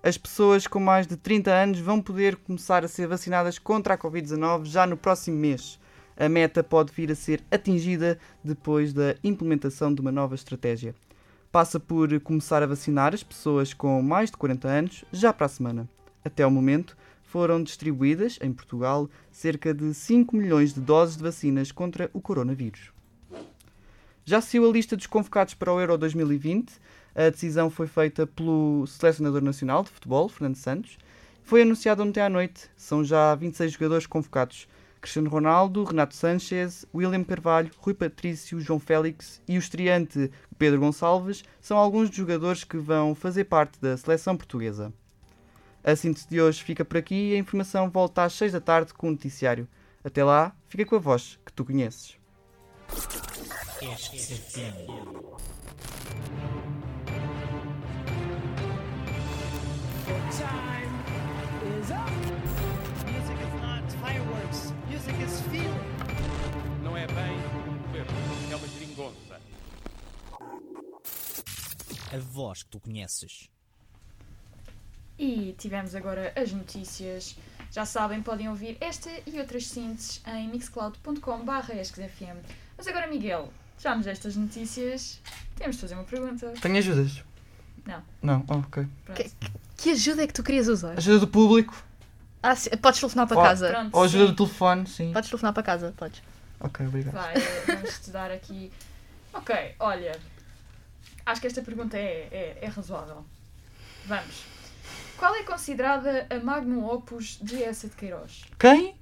[0.03, 3.99] As pessoas com mais de 30 anos vão poder começar a ser vacinadas contra a
[3.99, 5.81] Covid-19 já no próximo mês.
[6.23, 10.95] A meta pode vir a ser atingida depois da implementação de uma nova estratégia.
[11.51, 15.49] Passa por começar a vacinar as pessoas com mais de 40 anos já para a
[15.49, 15.89] semana.
[16.25, 21.73] Até ao momento, foram distribuídas em Portugal cerca de 5 milhões de doses de vacinas
[21.73, 22.93] contra o coronavírus.
[24.25, 26.73] Já saiu a lista dos convocados para o Euro 2020.
[27.17, 30.97] A decisão foi feita pelo selecionador nacional de futebol, Fernando Santos.
[31.43, 32.71] Foi anunciado ontem à noite.
[32.77, 34.69] São já 26 jogadores convocados.
[35.03, 41.43] Cristiano Ronaldo, Renato Sanches, William Carvalho, Rui Patrício, João Félix e o estreante Pedro Gonçalves
[41.61, 44.93] são alguns dos jogadores que vão fazer parte da seleção portuguesa.
[45.83, 48.95] A síntese de hoje fica por aqui e a informação volta às 6 da tarde
[48.95, 49.67] com o noticiário.
[50.05, 52.17] Até lá, fica com a voz que tu conheces.
[60.31, 62.22] Time is up.
[67.03, 67.37] É bem
[67.69, 68.13] um governo,
[68.53, 69.41] é uma geringonça.
[72.15, 73.49] A voz que tu conheces.
[75.19, 77.37] E tivemos agora as notícias.
[77.73, 81.73] Já sabem, podem ouvir esta e outras sínteses em mixcloud.com.br.
[82.77, 85.21] Mas agora, Miguel, já nos estas notícias,
[85.57, 86.53] temos de fazer uma pergunta.
[86.61, 87.25] Tenho ajudas?
[87.85, 88.03] Não.
[88.23, 88.45] Não?
[88.49, 88.87] Oh, ok.
[89.07, 89.25] Pronto.
[89.77, 90.97] Que ajuda é que tu querias usar?
[90.99, 91.83] Ajuda do público?
[92.43, 93.69] Ah, sim, podes telefonar para Oh, casa.
[93.71, 94.31] Pronto, Ou ajuda sim.
[94.33, 94.87] do telefone?
[94.87, 95.13] Sim.
[95.13, 96.23] Podes telefonar para casa, podes.
[96.63, 97.15] Ok, obrigado.
[97.15, 97.35] Vai,
[97.67, 98.73] vamos te dar aqui.
[99.35, 100.19] Ok, olha.
[101.27, 103.25] Acho que esta pergunta é, é, é razoável.
[104.07, 104.45] Vamos.
[105.17, 108.43] Qual é considerada a magnum opus de Essa de Queiroz?
[108.59, 108.97] Quem?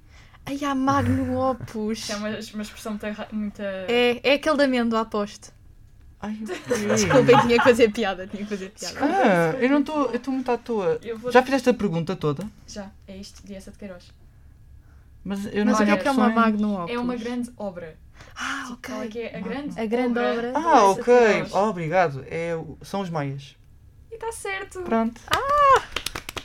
[0.45, 2.09] Ai, há Magno Opus.
[2.09, 3.35] É uma, uma expressão muito.
[3.35, 5.51] muito É, é aquele da amêndoa, aposto.
[6.19, 6.33] Ai,
[6.93, 8.99] Desculpem, tinha que fazer piada, tinha que fazer piada.
[9.01, 10.07] Ah, eu não estou.
[10.09, 10.99] Eu estou muito à toa.
[11.17, 12.47] Vou- Já fizeste a pergunta toda?
[12.67, 14.11] Já, é isto de Essa de Queiroz.
[15.23, 16.29] Mas eu não Mas o sei que é que é uma.
[16.29, 16.95] Magno Opus?
[16.95, 17.95] É uma grande obra.
[18.35, 20.51] Ah, Qual é que é a grande A grande obra.
[20.51, 21.13] de Ah, de ok.
[21.51, 22.25] Oh, obrigado.
[22.29, 23.55] É, o- são os maias.
[24.11, 24.81] E está certo.
[24.81, 25.21] Pronto.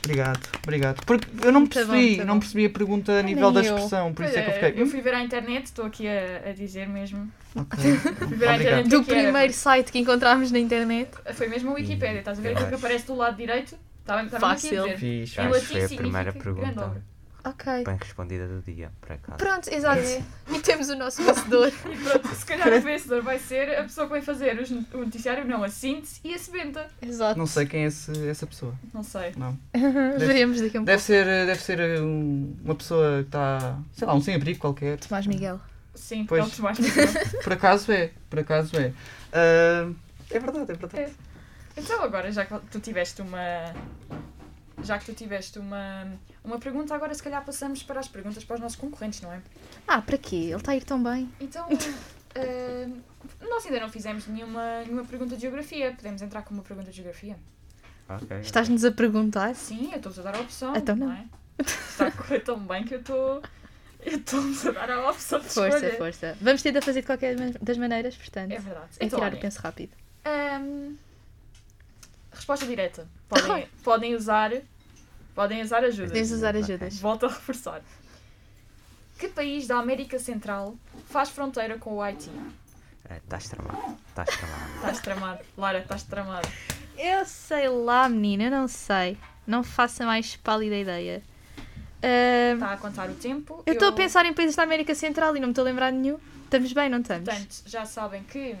[0.03, 1.05] Obrigado, obrigado.
[1.05, 2.39] Porque eu não Muito bom, percebi, muito não bom.
[2.39, 4.81] percebi a pergunta a nível da expressão, por Pois isso é que eu é, fiquei.
[4.83, 7.29] eu fui ver à internet, estou aqui a, a dizer mesmo.
[7.55, 7.77] Ok.
[8.27, 9.23] Fui ver à internet Do o que era.
[9.23, 11.09] primeiro site que encontramos na internet.
[11.33, 13.75] Foi mesmo a Wikipédia, estás a ver aquilo que aparece do lado direito?
[13.99, 14.95] Estava estava aqui a Fácil.
[14.97, 15.05] dizer.
[15.05, 17.03] Em Acho que foi a primeira pergunta.
[17.49, 17.83] Ok.
[17.83, 19.37] Bem respondida do dia, por acaso.
[19.37, 20.01] Pronto, exato.
[20.49, 21.71] E temos o nosso vencedor.
[21.91, 24.97] E pronto, se calhar o vencedor vai ser a pessoa que vai fazer os- o
[24.97, 26.87] noticiário, não, a síntese e a sebenta.
[27.01, 27.37] Exato.
[27.37, 28.73] Não sei quem é esse- essa pessoa.
[28.93, 29.33] Não sei.
[29.37, 29.57] Não.
[30.17, 31.05] Veremos daqui a um Deve pouco.
[31.07, 34.97] ser, deve ser um- uma pessoa que está, sei lá, um sem-abrigo qualquer.
[34.99, 35.59] Tomás Miguel.
[35.95, 36.43] Sim, Pois.
[36.43, 37.07] é o Tomás Miguel.
[37.43, 38.91] Por acaso é, por acaso é.
[39.33, 39.89] Ah,
[40.29, 41.13] é verdade, é verdade.
[41.75, 43.39] Então agora, já que tu tiveste uma.
[44.83, 46.07] Já que tu tiveste uma,
[46.47, 49.41] uma pergunta, agora se calhar passamos para as perguntas para os nossos concorrentes, não é?
[49.87, 50.35] Ah, para quê?
[50.35, 51.29] Ele está a ir tão bem.
[51.39, 51.67] Então,
[52.35, 52.87] eh,
[53.41, 55.93] nós ainda não fizemos nenhuma, nenhuma pergunta de geografia.
[55.95, 57.37] Podemos entrar com uma pergunta de geografia?
[58.09, 58.39] Ok.
[58.39, 59.53] Estás-nos a perguntar?
[59.55, 60.75] Sim, eu estou-vos a dar a opção.
[60.75, 61.11] Então não.
[61.11, 61.25] é?
[61.59, 63.41] Está a correr tão bem que eu estou.
[64.05, 65.97] Eu estou-vos a dar a opção de Força, escolha.
[65.97, 66.37] força.
[66.39, 68.51] Vamos a fazer de qualquer das maneiras, portanto.
[68.51, 68.87] É verdade.
[68.99, 69.91] É Então, tirar o penso rápido.
[70.23, 70.95] Ahm,
[72.31, 73.07] resposta direta.
[73.27, 74.51] Podem, podem usar.
[75.37, 76.09] Podem usar ajudas.
[76.09, 76.99] Podemos usar ajudas.
[76.99, 77.83] Volto a reforçar.
[79.19, 80.73] Que país da América Central
[81.11, 82.31] faz fronteira com o Haiti?
[83.07, 83.97] É, Estás tramado.
[84.09, 84.75] Estás tramado.
[84.77, 85.39] Estás tramado.
[85.55, 86.47] Lara, estás tramado.
[86.97, 89.15] Eu sei lá, menina, eu não sei.
[89.45, 91.21] Não faço a mais pálida ideia.
[92.01, 93.61] Está a contar o tempo.
[93.67, 95.91] eu estou a pensar em países da América Central e não me estou a lembrar
[95.91, 96.17] de nenhum.
[96.45, 97.29] Estamos bem, não estamos?
[97.29, 98.55] Portanto, já sabem que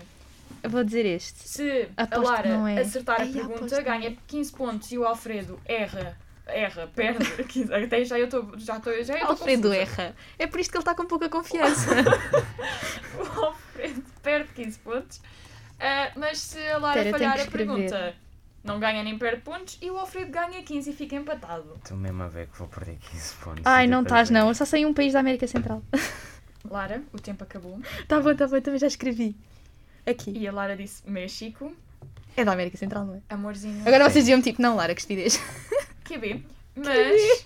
[0.61, 1.39] Eu vou dizer este.
[1.49, 2.81] se Aposto a Lara é.
[2.81, 6.26] acertar a Ai, aposto pergunta, ganha 15 pontos e o Alfredo erra.
[6.47, 7.25] Erra, perde.
[7.43, 8.51] 15 Até já eu estou.
[8.57, 9.03] Já estou.
[9.03, 10.15] Já eu Alfredo erra.
[10.39, 11.91] É por isto que ele está com pouca confiança.
[13.17, 15.21] O Alfredo perde 15 pontos.
[15.79, 18.15] Ah, mas se a Lara tenho falhar a pergunta,
[18.63, 21.73] não ganha nem perde pontos e o Alfredo ganha 15 e fica empatado.
[21.77, 23.61] Estou mesmo a ver que vou perder 15 pontos.
[23.65, 24.47] Ai, não estás, não.
[24.49, 25.81] Eu só sei um país da América Central.
[26.69, 27.79] Lara, o tempo acabou.
[28.07, 29.35] Tá bom, tá bom, também já escrevi.
[30.05, 30.31] Aqui.
[30.31, 31.73] E a Lara disse México,
[32.35, 33.21] É da América Central, não é?
[33.29, 33.81] amorzinho.
[33.85, 35.41] Agora vocês diziam tipo, não, Lara, que estupidez.
[36.07, 36.43] QB.
[36.75, 37.45] Mas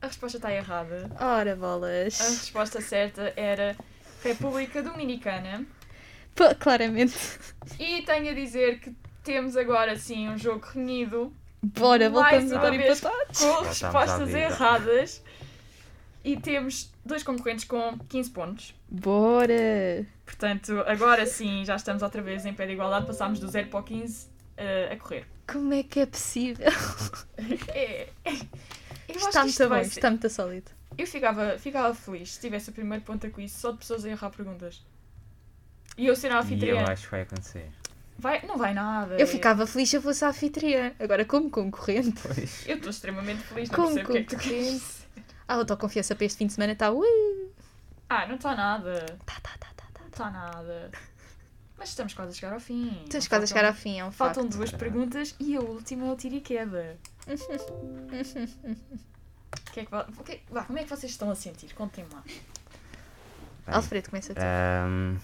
[0.00, 1.10] a resposta está errada.
[1.20, 2.18] Ora, A bolas.
[2.18, 3.76] resposta certa era
[4.22, 5.66] República Dominicana.
[6.34, 7.16] Pô, claramente.
[7.78, 12.98] E tenho a dizer que temos agora sim um jogo renhido Bora, voltamos a vez.
[12.98, 13.40] empatados.
[13.40, 15.22] com respostas erradas.
[16.24, 18.74] E temos dois concorrentes com 15 pontos.
[18.88, 20.06] Bora.
[20.24, 23.06] Portanto, agora sim já estamos outra vez em pé de igualdade.
[23.06, 25.26] Passámos do 0 para o 15 eh, a correr.
[25.50, 26.66] Como é que é possível?
[27.74, 28.32] É, é-
[29.08, 30.70] eu acho Está muito bem, ser- está muito sólido.
[30.96, 34.08] Eu ficava, ficava feliz se tivesse o primeiro ponto a quiz só de pessoas a
[34.10, 34.82] errar perguntas.
[35.96, 36.84] E eu ser a E eu anfitriã.
[36.88, 37.70] acho que vai acontecer.
[38.18, 39.16] Vai, não vai nada.
[39.16, 40.92] Eu ficava feliz se eu fosse a anfitriã.
[40.98, 42.20] Agora, como concorrente.
[42.22, 42.66] Pois.
[42.66, 44.64] Eu estou extremamente feliz, não Como percebo o que é que tu concorrente.
[44.64, 45.06] queres.
[45.46, 46.90] A autoconfiança para este fim de semana está.
[46.92, 47.50] Uh,
[48.10, 49.06] Ah, não está nada.
[49.24, 50.00] tá, tá, tá, tá, tá.
[50.00, 50.90] Não está nada.
[51.78, 52.90] Mas estamos quase a chegar ao fim.
[53.12, 54.56] Não quase a chegar ao fim, é um Faltam facto.
[54.56, 56.96] duas perguntas e a última é o tiro e queda.
[59.72, 61.72] Que é que, que é- vá, como é que vocês estão a sentir?
[61.74, 62.22] Contem lá.
[62.26, 64.38] Bem, Alfredo, começa tu.
[64.40, 65.16] ahm,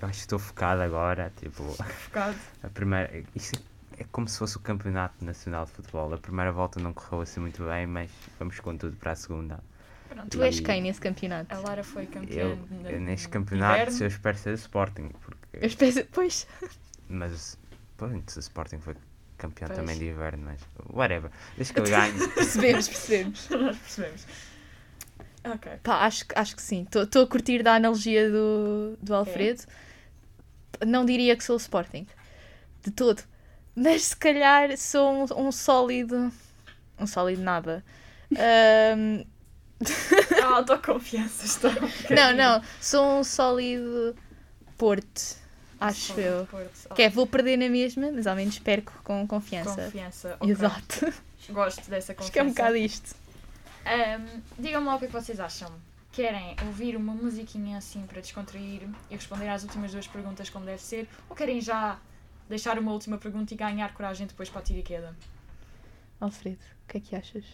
[0.00, 1.32] eu acho que estou focado agora.
[1.36, 2.36] Tipo, Focado.
[2.62, 3.24] a primeira.
[3.34, 3.60] Isto
[3.98, 6.12] é como se fosse o Campeonato Nacional de Futebol.
[6.14, 9.60] A primeira volta não correu assim muito bem, mas vamos com tudo para a segunda.
[10.08, 10.28] Pronto.
[10.28, 11.54] Tu és quem nesse campeonato?
[11.54, 14.02] A Lara foi campeã Eu, neste campeonato inverno.
[14.02, 15.08] eu espero ser Sporting.
[15.08, 16.06] Porque, Espero...
[16.12, 16.46] Pois.
[17.08, 17.58] mas
[17.96, 18.94] pronto, se o Sporting foi
[19.36, 19.78] campeão Pois.
[19.78, 20.60] também de inverno, mas
[20.92, 21.30] whatever.
[21.56, 22.28] Deixa que eu ganhe.
[22.28, 23.48] Percebemos, percebemos.
[23.50, 24.26] Nós percebemos.
[25.44, 25.72] Ok.
[25.82, 26.86] Pá, acho, que- acho que sim.
[26.90, 29.62] Estou a curtir da analogia do, do Alfredo.
[30.86, 32.06] Não diria que sou o Sporting.
[32.82, 33.22] De todo.
[33.76, 36.32] Mas se calhar sou um, um sólido.
[36.98, 37.84] Um sólido nada.
[38.32, 39.24] Ahm,
[40.42, 41.68] A autoconfiança está.
[41.68, 42.62] um não, não.
[42.80, 44.14] Sou um sólido
[44.78, 45.36] Porto.
[45.88, 46.48] Acho eu.
[46.94, 49.84] Que é, vou perder na mesma, mas ao menos perco com confiança.
[49.84, 50.36] Confiança.
[50.40, 50.50] ok.
[50.50, 51.12] Exato.
[51.50, 52.22] Gosto dessa confiança.
[52.22, 53.14] Acho que é um bocado isto.
[53.84, 55.70] Ahm, Digam-me lá o que é que vocês acham.
[56.10, 60.80] Querem ouvir uma musiquinha assim para descontrair e responder às últimas duas perguntas como deve
[60.80, 61.08] ser?
[61.28, 61.98] Ou querem já
[62.48, 65.14] deixar uma última pergunta e ganhar coragem depois para a tira e queda?
[66.20, 67.44] Alfredo, o que é que achas?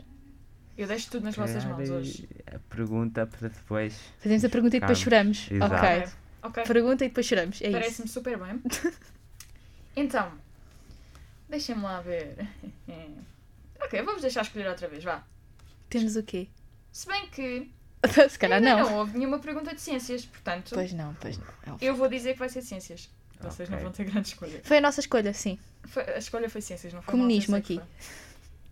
[0.77, 2.29] Eu deixo tudo nas vossas mãos hoje.
[2.47, 3.99] A pergunta para depois.
[4.19, 5.51] Fazemos a pergunta e depois choramos.
[5.51, 5.75] Exato.
[5.75, 6.21] Ok.
[6.43, 6.65] Ok.
[6.65, 7.61] Pergunta e depois choramos.
[7.61, 7.73] É isso.
[7.73, 8.61] Parece-me super bem.
[9.97, 10.33] Então,
[11.49, 12.37] deixem-me lá ver.
[13.81, 15.25] ok, vamos deixar escolher outra vez, vá.
[15.89, 16.49] Temos o quê?
[16.93, 17.71] Se bem que
[18.31, 18.79] Se calhar não.
[18.79, 21.47] não houve nenhuma pergunta de ciências, portanto, Pois não, pois não.
[21.47, 23.11] É eu vou dizer que vai ser ciências.
[23.41, 23.85] Vocês não Ok.
[23.85, 24.61] vão ter grande escolha.
[24.63, 25.59] Foi a nossa escolha, sim.
[25.85, 27.81] Foi- a escolha foi ciências, não foi Comunismo aqui.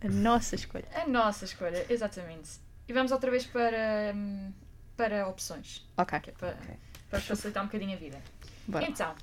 [0.01, 0.85] A nossa escolha.
[0.95, 2.51] A nossa escolha, exatamente.
[2.87, 4.51] E vamos outra vez para, hum,
[4.95, 6.17] para opções, Ok.
[6.25, 6.75] é para, Ok.
[7.09, 8.21] Para facilitar um bocadinho a vida.
[8.67, 8.85] Bora.
[8.85, 9.15] Então,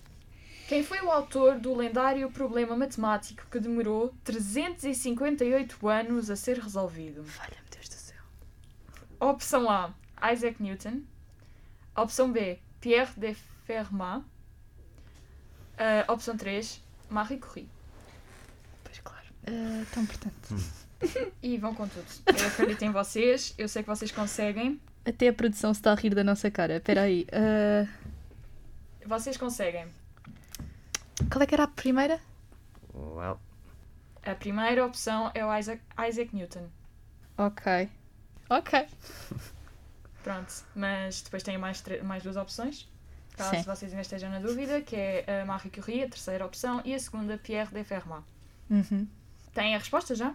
[0.68, 7.22] quem foi o autor do lendário problema matemático que demorou 358 anos a ser resolvido?
[7.22, 8.22] Valha-me Deus do céu.
[9.20, 9.94] Opção A,
[10.32, 11.02] Isaac Newton.
[11.96, 13.34] Opção B, Pierre de
[13.64, 14.24] Fermat.
[15.78, 17.68] Ah, opção 3, Marie Curie.
[18.82, 19.26] Pois claro.
[19.46, 20.56] Ah, então, portanto.
[21.42, 22.06] E vão com tudo.
[22.26, 24.80] Eu acredito em vocês, eu sei que vocês conseguem.
[25.06, 26.76] Até a produção se está a rir da nossa cara.
[26.76, 27.26] Espera aí.
[27.32, 27.86] ah,
[29.06, 29.86] Vocês conseguem.
[31.30, 32.20] qual é que era a primeira?
[32.94, 33.38] Well,
[34.24, 36.68] A primeira opção é o Isaac, Isaac Newton.
[37.38, 37.88] Ok.
[38.50, 38.86] Ok.
[40.24, 42.88] Pronto, mas depois tem mais, mais duas opções.
[43.36, 43.62] Caso Sim.
[43.62, 46.98] vocês ainda estejam na dúvida, que é a Marie Curie, a terceira opção, e a
[46.98, 48.24] segunda, Pierre de Fermat.
[48.70, 49.06] Uhum.
[49.54, 50.34] Têm a resposta já?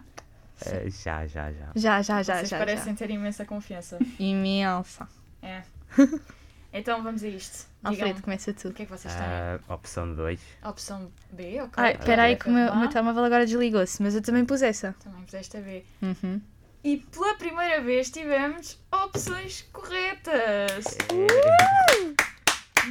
[0.66, 1.72] Eh, já, já, já.
[1.74, 2.58] Já, já, já, vocês já.
[2.58, 3.98] parecem ter imensa confiança.
[3.98, 4.06] já.
[4.18, 5.08] Imensa.
[5.42, 5.62] É.
[6.72, 7.66] Então vamos a isto.
[7.84, 8.68] Alfredo, começa tu.
[8.68, 9.22] o que é que vocês têm.
[9.22, 10.40] Ah, opção 2.
[10.64, 11.72] Opção B, ok.
[11.76, 14.94] Ai, espera aí que o meu, meu telemóvel agora desligou-se, mas eu também pus essa.
[15.02, 15.84] Também puseste a B.
[16.00, 16.40] Uhum.
[16.84, 20.84] E pela primeira vez tivemos opções corretas.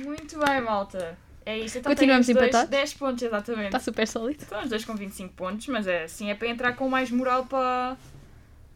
[0.03, 1.17] Muito bem, malta.
[1.45, 1.79] É isto.
[1.79, 2.69] Então Continuamos temos dois, empatados?
[2.69, 3.65] 10 pontos, exatamente.
[3.65, 4.41] Está super sólido.
[4.43, 7.45] Estão os dois com 25 pontos, mas é assim, é para entrar com mais moral
[7.45, 7.97] para,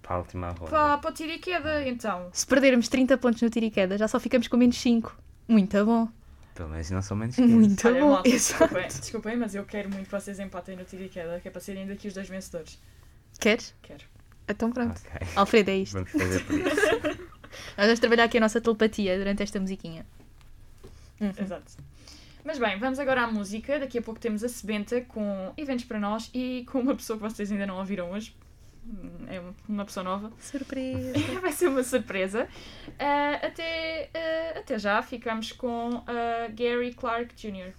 [0.02, 0.72] Para a última ronda.
[0.72, 1.88] para, para o tiro e queda.
[1.88, 5.16] Então, Se perdermos 30 pontos no tiro e queda, já só ficamos com menos 5.
[5.48, 6.10] Muito bom.
[6.56, 7.54] Pelo menos não são menos 15.
[7.54, 8.12] Muito olha, bom.
[8.14, 11.48] malta, desculpem, desculpem, mas eu quero muito que vocês empatem no tiro e queda, que
[11.48, 12.80] é para serem daqui os dois vencedores.
[13.40, 13.76] Queres?
[13.82, 14.04] Quero.
[14.48, 15.00] Então pronto.
[15.16, 15.28] Ok.
[15.36, 15.94] Alfredo, é isto.
[15.94, 16.66] Vamos fazer por isso.
[17.78, 20.06] Nós vamos trabalhar aqui a nossa telepatia durante esta musiquinha.
[21.20, 21.32] Uhum.
[21.38, 21.64] Exato.
[22.46, 23.80] Mas bem, vamos agora à música.
[23.80, 27.24] Daqui a pouco temos a Sebenta com eventos para nós e com uma pessoa que
[27.24, 28.36] vocês ainda não ouviram hoje.
[28.86, 30.32] Hum, É uma pessoa nova.
[30.40, 31.14] Surpresa.
[31.42, 32.48] Vai ser uma surpresa.
[33.00, 37.74] Ah, até, ah, até já, ficamos com ah, Gary Clark Jr.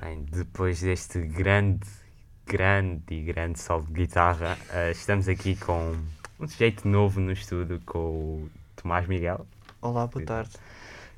[0.00, 1.88] Bem, depois deste grande,
[2.46, 5.96] grande e grande solo de guitarra, eh, estamos aqui com
[6.38, 7.98] um sujeito novo no estudo, com
[8.44, 9.44] o Tomás Miguel.
[9.82, 10.52] Olá, boa tarde.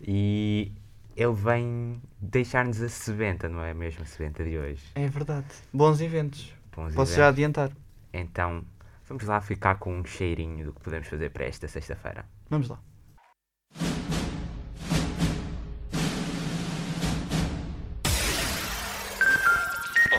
[0.01, 0.73] E
[1.15, 4.83] ele vem deixar-nos a sebenta, não é mesmo a sebenta de hoje?
[4.95, 5.47] É verdade.
[5.75, 6.55] Bons eventos.
[6.75, 7.35] Bons Posso já eventos.
[7.35, 7.71] adiantar.
[8.15, 8.65] Então,
[9.07, 12.25] vamos lá ficar com um cheirinho do que podemos fazer para esta sexta-feira.
[12.49, 12.81] Vamos lá.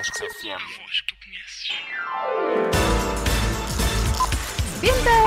[0.02, 0.62] Frescos FM.
[0.78, 1.70] Voz tu conheces.
[4.80, 5.18] Vinda!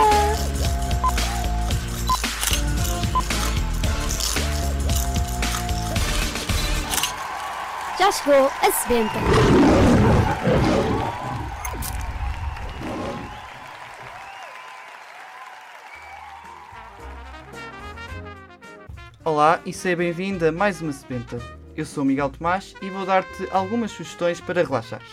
[7.96, 9.20] Já chegou a sebenta.
[19.24, 21.63] Olá e seja bem-vinda a mais uma sebenta.
[21.76, 25.08] Eu sou Miguel Tomás e vou dar-te algumas sugestões para relaxares.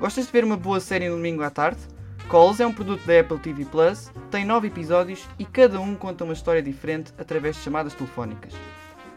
[0.00, 1.78] Gostas de ver uma boa série no domingo à tarde?
[2.28, 6.24] Calls é um produto da Apple TV Plus, tem 9 episódios e cada um conta
[6.24, 8.52] uma história diferente através de chamadas telefónicas.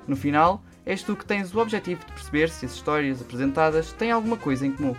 [0.08, 4.12] No final, és tu que tens o objetivo de perceber se as histórias apresentadas têm
[4.12, 4.96] alguma coisa em comum.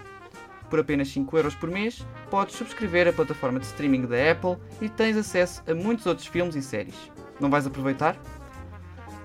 [0.69, 5.17] Por apenas 5€ por mês, podes subscrever a plataforma de streaming da Apple e tens
[5.17, 6.97] acesso a muitos outros filmes e séries.
[7.39, 8.17] Não vais aproveitar?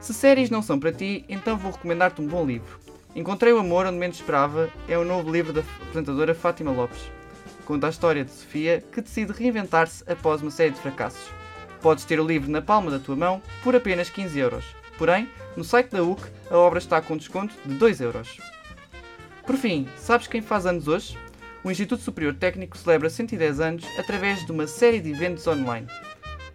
[0.07, 2.79] Se séries não são para ti, então vou recomendar-te um bom livro.
[3.13, 7.11] Encontrei o Amor Onde Menos Esperava é o novo livro da apresentadora Fátima Lopes.
[7.65, 11.29] Conta a história de Sofia, que decide reinventar-se após uma série de fracassos.
[11.81, 14.63] Podes ter o livro na palma da tua mão por apenas 15 euros.
[14.97, 18.37] Porém, no site da UC, a obra está com desconto de 2 euros.
[19.45, 21.17] Por fim, sabes quem faz anos hoje?
[21.65, 25.87] O Instituto Superior Técnico celebra 110 anos através de uma série de eventos online.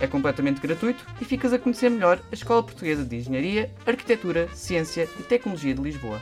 [0.00, 5.06] É completamente gratuito e ficas a conhecer melhor a Escola Portuguesa de Engenharia, Arquitetura, Ciência
[5.18, 6.18] e Tecnologia de Lisboa.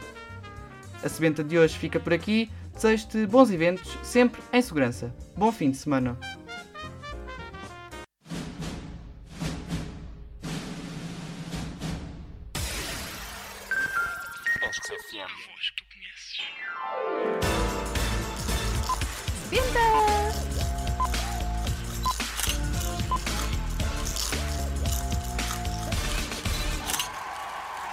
[1.04, 2.50] A sebenta de hoje fica por aqui.
[2.74, 5.14] Desejo-te bons eventos, sempre em segurança.
[5.36, 6.18] Bom fim de semana.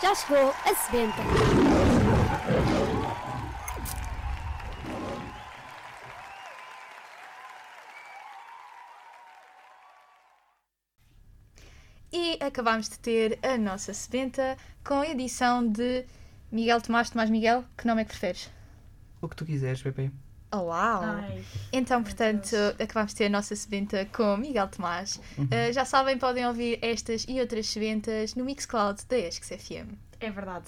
[0.01, 1.21] Já chegou a sebenta.
[12.11, 16.05] E acabámos de ter a nossa sebenta com edição de
[16.55, 17.63] Miguel Tomás Tomás Miguel.
[17.77, 18.49] Que nome é que preferes?
[19.21, 20.11] O que tu quiseres, Pepe.
[20.51, 21.03] Oh, uau!
[21.03, 21.43] Ai,
[21.73, 22.75] Então, portanto, Deus.
[22.79, 25.19] acabámos de ter a nossa sebenta com Miguel Tomás.
[25.37, 25.45] Uhum.
[25.45, 29.93] Uh, já sabem, podem ouvir estas e outras sebentas no Mixcloud da ESCS FM.
[30.19, 30.65] é verdade.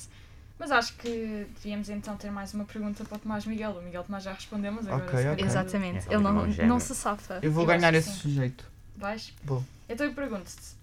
[0.60, 3.72] Mas acho que devíamos então ter mais uma pergunta para o Tomás Miguel.
[3.72, 5.36] O Miguel Tomás já respondeu, mas agora Ok, se ok.
[5.36, 6.10] calhar- Exatamente.
[6.10, 6.68] É, Ele não, gêmeo.
[6.70, 7.40] não se safa.
[7.44, 8.18] Eu vou Eu ganhar esse sim.
[8.18, 8.66] sujeito.
[8.96, 9.32] Vais?
[9.44, 9.64] Vou.
[9.88, 10.76] Então eu pergunto-te: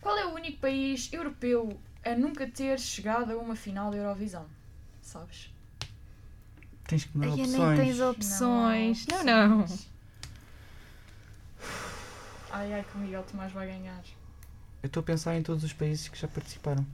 [0.00, 4.46] qual é o único país europeu a nunca ter chegado a uma final da Eurovisão?
[5.02, 5.52] Sabes?
[6.86, 7.58] Tens que me dar Ai, opções.
[7.58, 9.06] nem tens opções.
[9.06, 9.60] Não, não.
[9.60, 9.88] opções.
[12.50, 14.02] Ai ai que o Miguel Tomás vai ganhar.
[14.82, 16.86] Eu estou a pensar em todos os países que já participaram.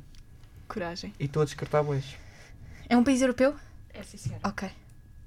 [0.69, 1.13] Coragem.
[1.19, 2.05] E estou a descartar bois.
[2.89, 3.55] É um país europeu?
[3.93, 4.41] É sim senhora.
[4.49, 4.71] Ok.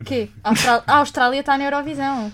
[0.06, 0.32] Quê?
[0.44, 2.32] A Austrália- está na Eurovisão.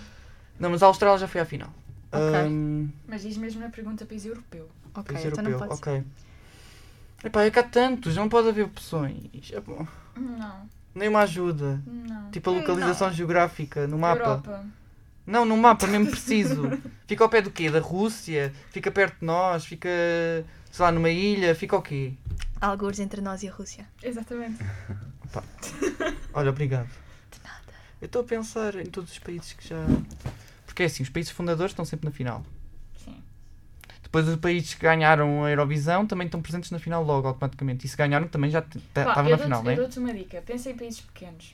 [0.60, 1.74] Não, mas a Austrália já foi à final.
[2.12, 2.36] Ok.
[2.36, 4.70] Ahm, Mas diz mesmo na pergunta país europeu.
[4.94, 5.90] Ok, país então não europeu, pode ser.
[5.90, 6.04] ok.
[7.24, 9.52] Epá, é que há tantos, não pode haver opções.
[9.52, 9.86] É bom.
[10.16, 11.82] Não, Nem uma ajuda.
[11.86, 12.32] não.
[12.32, 14.22] Tipo a localização geográfica no mapa.
[14.22, 14.66] Europa.
[15.26, 16.64] Não, no mapa mesmo preciso.
[17.08, 17.70] fica ao pé do quê?
[17.70, 18.54] Da Rússia?
[18.72, 19.66] Fica perto de nós?
[19.66, 19.90] Fica,
[20.72, 21.54] sei lá, numa ilha?
[21.54, 22.14] Fica o quê?
[22.60, 23.86] Algures entre nós e a Rússia.
[24.04, 24.64] Exatamente.
[26.34, 26.88] Olha, obrigado.
[27.32, 27.74] De nada.
[28.02, 29.78] Eu estou a pensar em todos os países que já.
[30.66, 32.44] Porque é assim, os países fundadores estão sempre na final.
[34.10, 34.12] Sim.
[34.12, 37.86] Depois os países que ganharam a Eurovisão também estão presentes na final logo, automaticamente.
[37.86, 39.76] E se ganharam também já estavam eu na final, não eu é?
[39.82, 40.42] dou-te uma dica.
[40.42, 41.54] Pensa em países pequenos.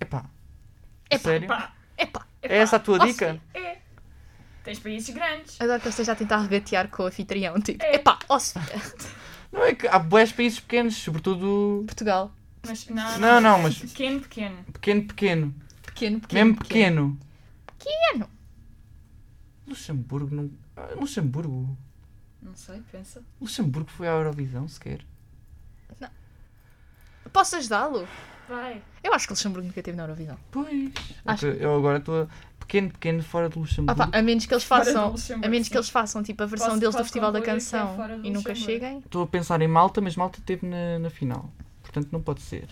[0.00, 0.24] Epá.
[1.10, 1.48] Epá, Sério?
[1.48, 3.40] Pá, Epá, É essa a tua Oh, dica?
[3.54, 3.78] é.
[4.62, 5.58] Tens países grandes.
[5.60, 7.58] adoro que eu esteja a tentar regatear com o anfitrião.
[7.60, 7.94] Tipo, É.
[7.96, 8.62] epá, ó Sofia.
[9.50, 12.30] Não é que há boés países pequenos, sobretudo Portugal.
[12.66, 14.56] Mas não, Não, não, mas- Pequeno, pequeno.
[14.74, 15.54] pequeno, pequeno.
[15.86, 16.44] Pequeno, pequeno.
[16.44, 17.18] Mesmo pequeno.
[17.78, 18.30] Pequeno.
[19.68, 20.50] Luxemburgo não.
[20.76, 21.76] ah, Luxemburgo.
[22.42, 23.22] Não sei, pensa.
[23.40, 25.04] Luxemburgo foi à Eurovisão sequer.
[27.32, 28.08] Posso ajudá-lo?
[28.48, 28.82] Vai.
[29.04, 30.38] Eu acho que Luxemburgo nunca teve na Eurovisão.
[30.50, 30.92] Pois.
[31.26, 32.28] Acho Ok, Eu agora estou a.
[32.58, 34.02] Pequeno, pequeno fora de Luxemburgo.
[34.02, 35.10] Opa, a menos que eles Fora do façam.
[35.10, 35.70] Luxemburgo, A menos sim.
[35.72, 37.78] que eles façam tipo a versão Posso- deles do posso Festival da concluir que é
[37.80, 38.64] Canção fora do e nunca Luxemburgo.
[38.80, 38.98] cheguem.
[38.98, 41.50] Estou a pensar em Malta, mas Malta esteve na, na final.
[41.82, 42.68] Portanto não pode ser.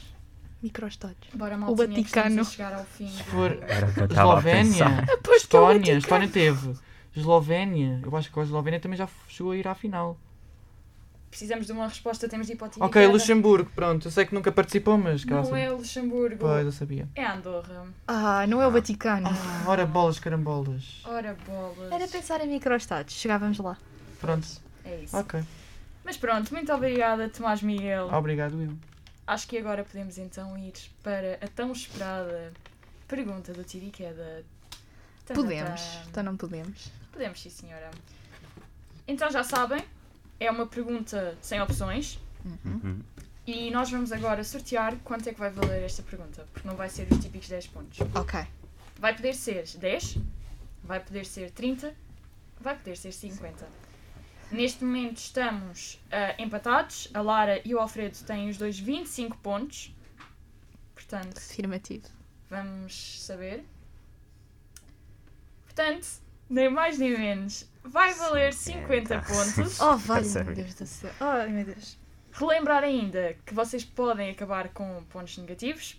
[0.66, 1.16] Microestados.
[1.32, 2.44] Bora, O Vaticano.
[2.44, 3.08] chegar ao fim.
[3.08, 3.56] Se for
[4.10, 4.86] Eslovénia,
[5.28, 5.98] o Estónia, Vaticano.
[5.98, 6.74] Estónia teve.
[7.16, 10.18] Eslovénia, eu acho que a Eslovénia também já chegou a ir à final.
[11.30, 12.70] Precisamos de uma resposta, temos de time.
[12.80, 14.06] Ok, Luxemburgo, pronto.
[14.08, 15.24] Eu sei que nunca participou, mas.
[15.24, 15.60] Não sabe.
[15.60, 16.36] é Luxemburgo.
[16.38, 17.08] Pois, eu sabia.
[17.14, 17.86] É Andorra.
[18.08, 19.28] Ah, não é o Vaticano.
[19.28, 21.02] Ah, ora, bolas, carambolas.
[21.04, 21.92] Ora bolas.
[21.92, 23.14] Era pensar em microestados.
[23.14, 23.76] Chegávamos lá.
[24.20, 24.46] Pronto,
[24.84, 25.16] É isso.
[25.16, 25.40] ok.
[26.04, 28.08] Mas pronto, muito obrigada, Tomás Miguel.
[28.12, 28.72] Obrigado, eu.
[29.26, 32.52] Acho que agora podemos então ir para a tão esperada
[33.08, 35.34] pergunta do Tiri, que é da...
[35.34, 35.80] Podemos.
[36.08, 36.92] Então não podemos.
[37.10, 37.90] Podemos, sim, senhora.
[39.08, 39.84] Então já sabem,
[40.38, 42.20] é uma pergunta sem opções.
[42.44, 43.02] Uhum.
[43.44, 46.46] E nós vamos agora sortear quanto é que vai valer esta pergunta.
[46.52, 48.00] Porque não vai ser os típicos 10 pontos.
[48.14, 48.46] Ok.
[48.98, 50.18] Vai poder ser 10,
[50.84, 51.94] vai poder ser 30,
[52.60, 53.66] vai poder ser 50.
[54.50, 57.08] Neste momento estamos ah, empatados.
[57.12, 59.94] A Lara e o Alfredo têm os dois 25 pontos.
[60.94, 62.06] Portanto, Afirmativo.
[62.48, 63.64] vamos saber.
[65.64, 66.06] Portanto,
[66.48, 69.22] nem mais nem menos, vai valer 50 50.
[69.22, 69.80] pontos.
[69.80, 70.46] Oh, vale, Sério?
[70.46, 71.10] meu Deus do céu.
[71.20, 71.98] Ai, meu Deus.
[72.32, 75.96] Relembrar ainda que vocês podem acabar com pontos negativos,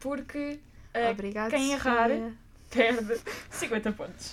[0.00, 0.58] porque
[0.94, 1.50] ah, Obrigada.
[1.50, 2.34] quem errar Sofia.
[2.70, 3.20] perde
[3.50, 4.32] 50 pontos.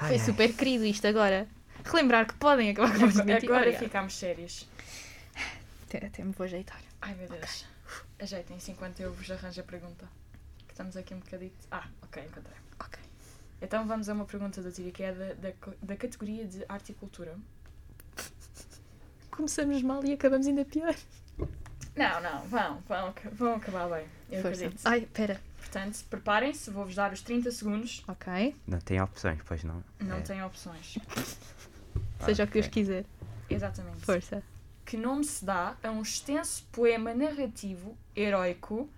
[0.00, 0.24] Ai, Foi ai.
[0.24, 1.46] super querido isto agora.
[1.84, 4.68] Relembrar que podem acabar com os Agora, agora ficamos sérios.
[5.86, 6.80] Até, até me vou ajeitar.
[7.00, 7.66] Ai meu Deus.
[8.18, 10.08] Ajeitem-se enquanto eu vos arranjo a pergunta.
[10.66, 11.66] Que estamos aqui um bocadito.
[11.70, 12.56] Ah, ok, encontrei.
[12.80, 12.98] Ok.
[13.60, 15.52] Então vamos a uma pergunta do Tiri que é da, da,
[15.82, 17.36] da categoria de arte e cultura.
[19.30, 20.94] Começamos mal e acabamos ainda pior.
[21.94, 24.06] Não, não, vão, vão, vão acabar bem.
[24.30, 24.64] Eu Força.
[24.64, 24.80] acredito.
[24.86, 25.40] Ai, pera.
[25.58, 28.02] Portanto, preparem-se, vou-vos dar os 30 segundos.
[28.08, 28.56] Ok.
[28.66, 29.82] Não tem opções, pois não?
[30.00, 30.20] Não É.
[30.20, 30.96] têm opções.
[32.24, 33.04] Seja o que Deus quiser.
[33.50, 34.00] Exatamente.
[34.00, 34.42] Força.
[34.84, 38.88] Que nome se dá a um extenso poema narrativo heróico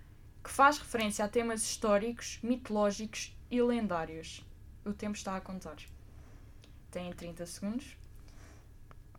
[0.43, 4.45] que faz referência a temas históricos, mitológicos e lendários?
[4.85, 5.77] O tempo está a contar.
[6.91, 7.97] Têm 30 segundos.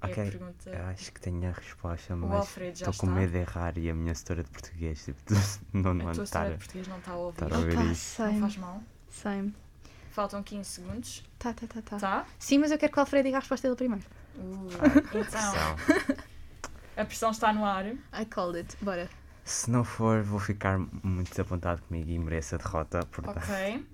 [0.02, 0.70] A Ok, pergunta.
[0.70, 3.08] eu acho que tenho a resposta, O mas estou com está.
[3.08, 5.20] medo de errar e a minha história de português, tipo,
[5.74, 6.24] não A não tua estar.
[6.24, 7.44] história de português não está a ouvir.
[7.44, 8.22] estar a ouvir Opa, isto.
[8.24, 8.84] Não faz mal.
[9.10, 9.56] Sei-me.
[10.16, 11.24] Faltam 15 segundos.
[11.38, 11.98] Tá, tá, tá, tá.
[12.00, 12.26] Tá?
[12.40, 14.06] Sim, mas eu quero que o Alfredo diga a resposta dele primeiro.
[14.38, 14.68] Uh,
[15.12, 15.76] então, Pressão.
[16.96, 17.86] a pressão está no ar.
[17.88, 18.78] I called it.
[18.82, 19.10] Bora.
[19.44, 23.86] Se não for, vou ficar muito desapontado comigo e mereço a derrota, portanto, Ok.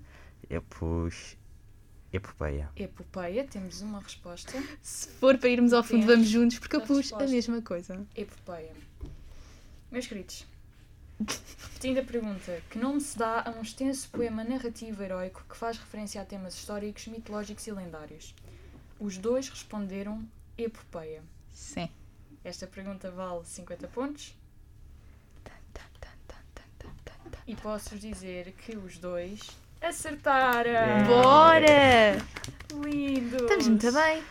[0.48, 1.36] eu pus
[2.12, 2.70] epopeia.
[2.76, 4.52] Epopeia, temos uma resposta.
[4.80, 7.24] Se for para irmos ao fundo, Temos vamos juntos, porque eu a pus resposta.
[7.24, 8.06] a mesma coisa.
[8.14, 8.72] Epopeia.
[9.90, 10.46] Meus queridos,
[11.58, 15.78] repetindo a pergunta, que nome se dá a um extenso poema narrativo heróico que faz
[15.78, 18.34] referência a temas históricos, mitológicos e lendários?
[18.98, 20.24] Os dois responderam
[20.56, 21.22] epopeia.
[21.52, 21.88] Sim.
[22.44, 24.34] Esta pergunta vale 50 pontos
[27.46, 29.40] e posso-vos dizer que os dois
[29.80, 31.06] acertaram!
[31.06, 32.16] Bora!
[32.72, 33.42] Lindos!
[33.42, 34.22] Estamos muito bem.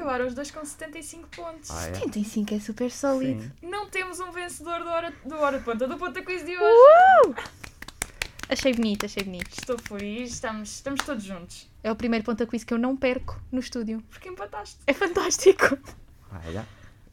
[0.00, 1.70] Acabaram os dois com 75 pontos.
[1.70, 1.94] Ah, é?
[1.94, 3.42] 75 é super sólido.
[3.42, 3.68] Sim.
[3.68, 7.28] Não temos um vencedor do Hora, do hora de Ponta, do Ponta Quiz de hoje.
[7.28, 7.34] Uh!
[8.48, 9.50] Achei bonito, achei bonito.
[9.52, 11.70] Estou feliz, estamos, estamos todos juntos.
[11.84, 14.02] É o primeiro ponta quiz que eu não perco no estúdio.
[14.08, 14.78] Porque empataste.
[14.86, 15.78] É fantástico.
[16.32, 16.66] Olha.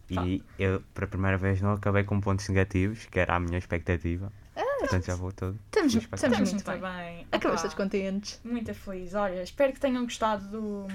[0.09, 3.57] E eu, para a primeira vez, não acabei com pontos negativos, que era a minha
[3.57, 4.31] expectativa.
[4.79, 5.59] Portanto, já vou todo.
[5.65, 7.25] Estamos, estamos Estamos muito bem.
[7.29, 7.39] bem.
[7.39, 8.39] Todos contentes.
[8.43, 9.13] Muito feliz.
[9.13, 10.87] Olha, espero que tenham gostado do,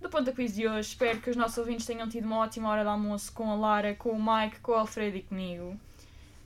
[0.00, 0.88] do Ponta Quiz de hoje.
[0.88, 3.94] Espero que os nossos ouvintes tenham tido uma ótima hora de almoço com a Lara,
[3.94, 5.78] com o Mike, com o Alfredo e comigo.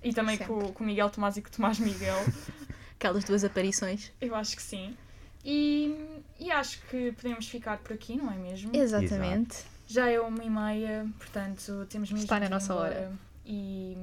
[0.03, 2.19] E também com, com o Miguel Tomás e com o Tomás Miguel.
[2.97, 4.13] Aquelas duas aparições.
[4.21, 4.97] Eu acho que sim.
[5.45, 5.95] E,
[6.39, 8.75] e acho que podemos ficar por aqui, não é mesmo?
[8.75, 9.65] Exatamente.
[9.87, 12.95] Já é uma e meia, portanto temos mesmo Está na nossa embora.
[12.95, 13.13] hora.
[13.45, 13.97] E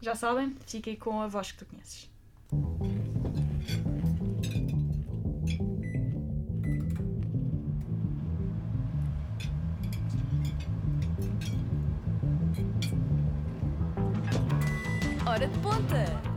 [0.00, 2.08] já sabem, fiquem com a voz que tu conheces.
[15.32, 16.31] Hora de ponta!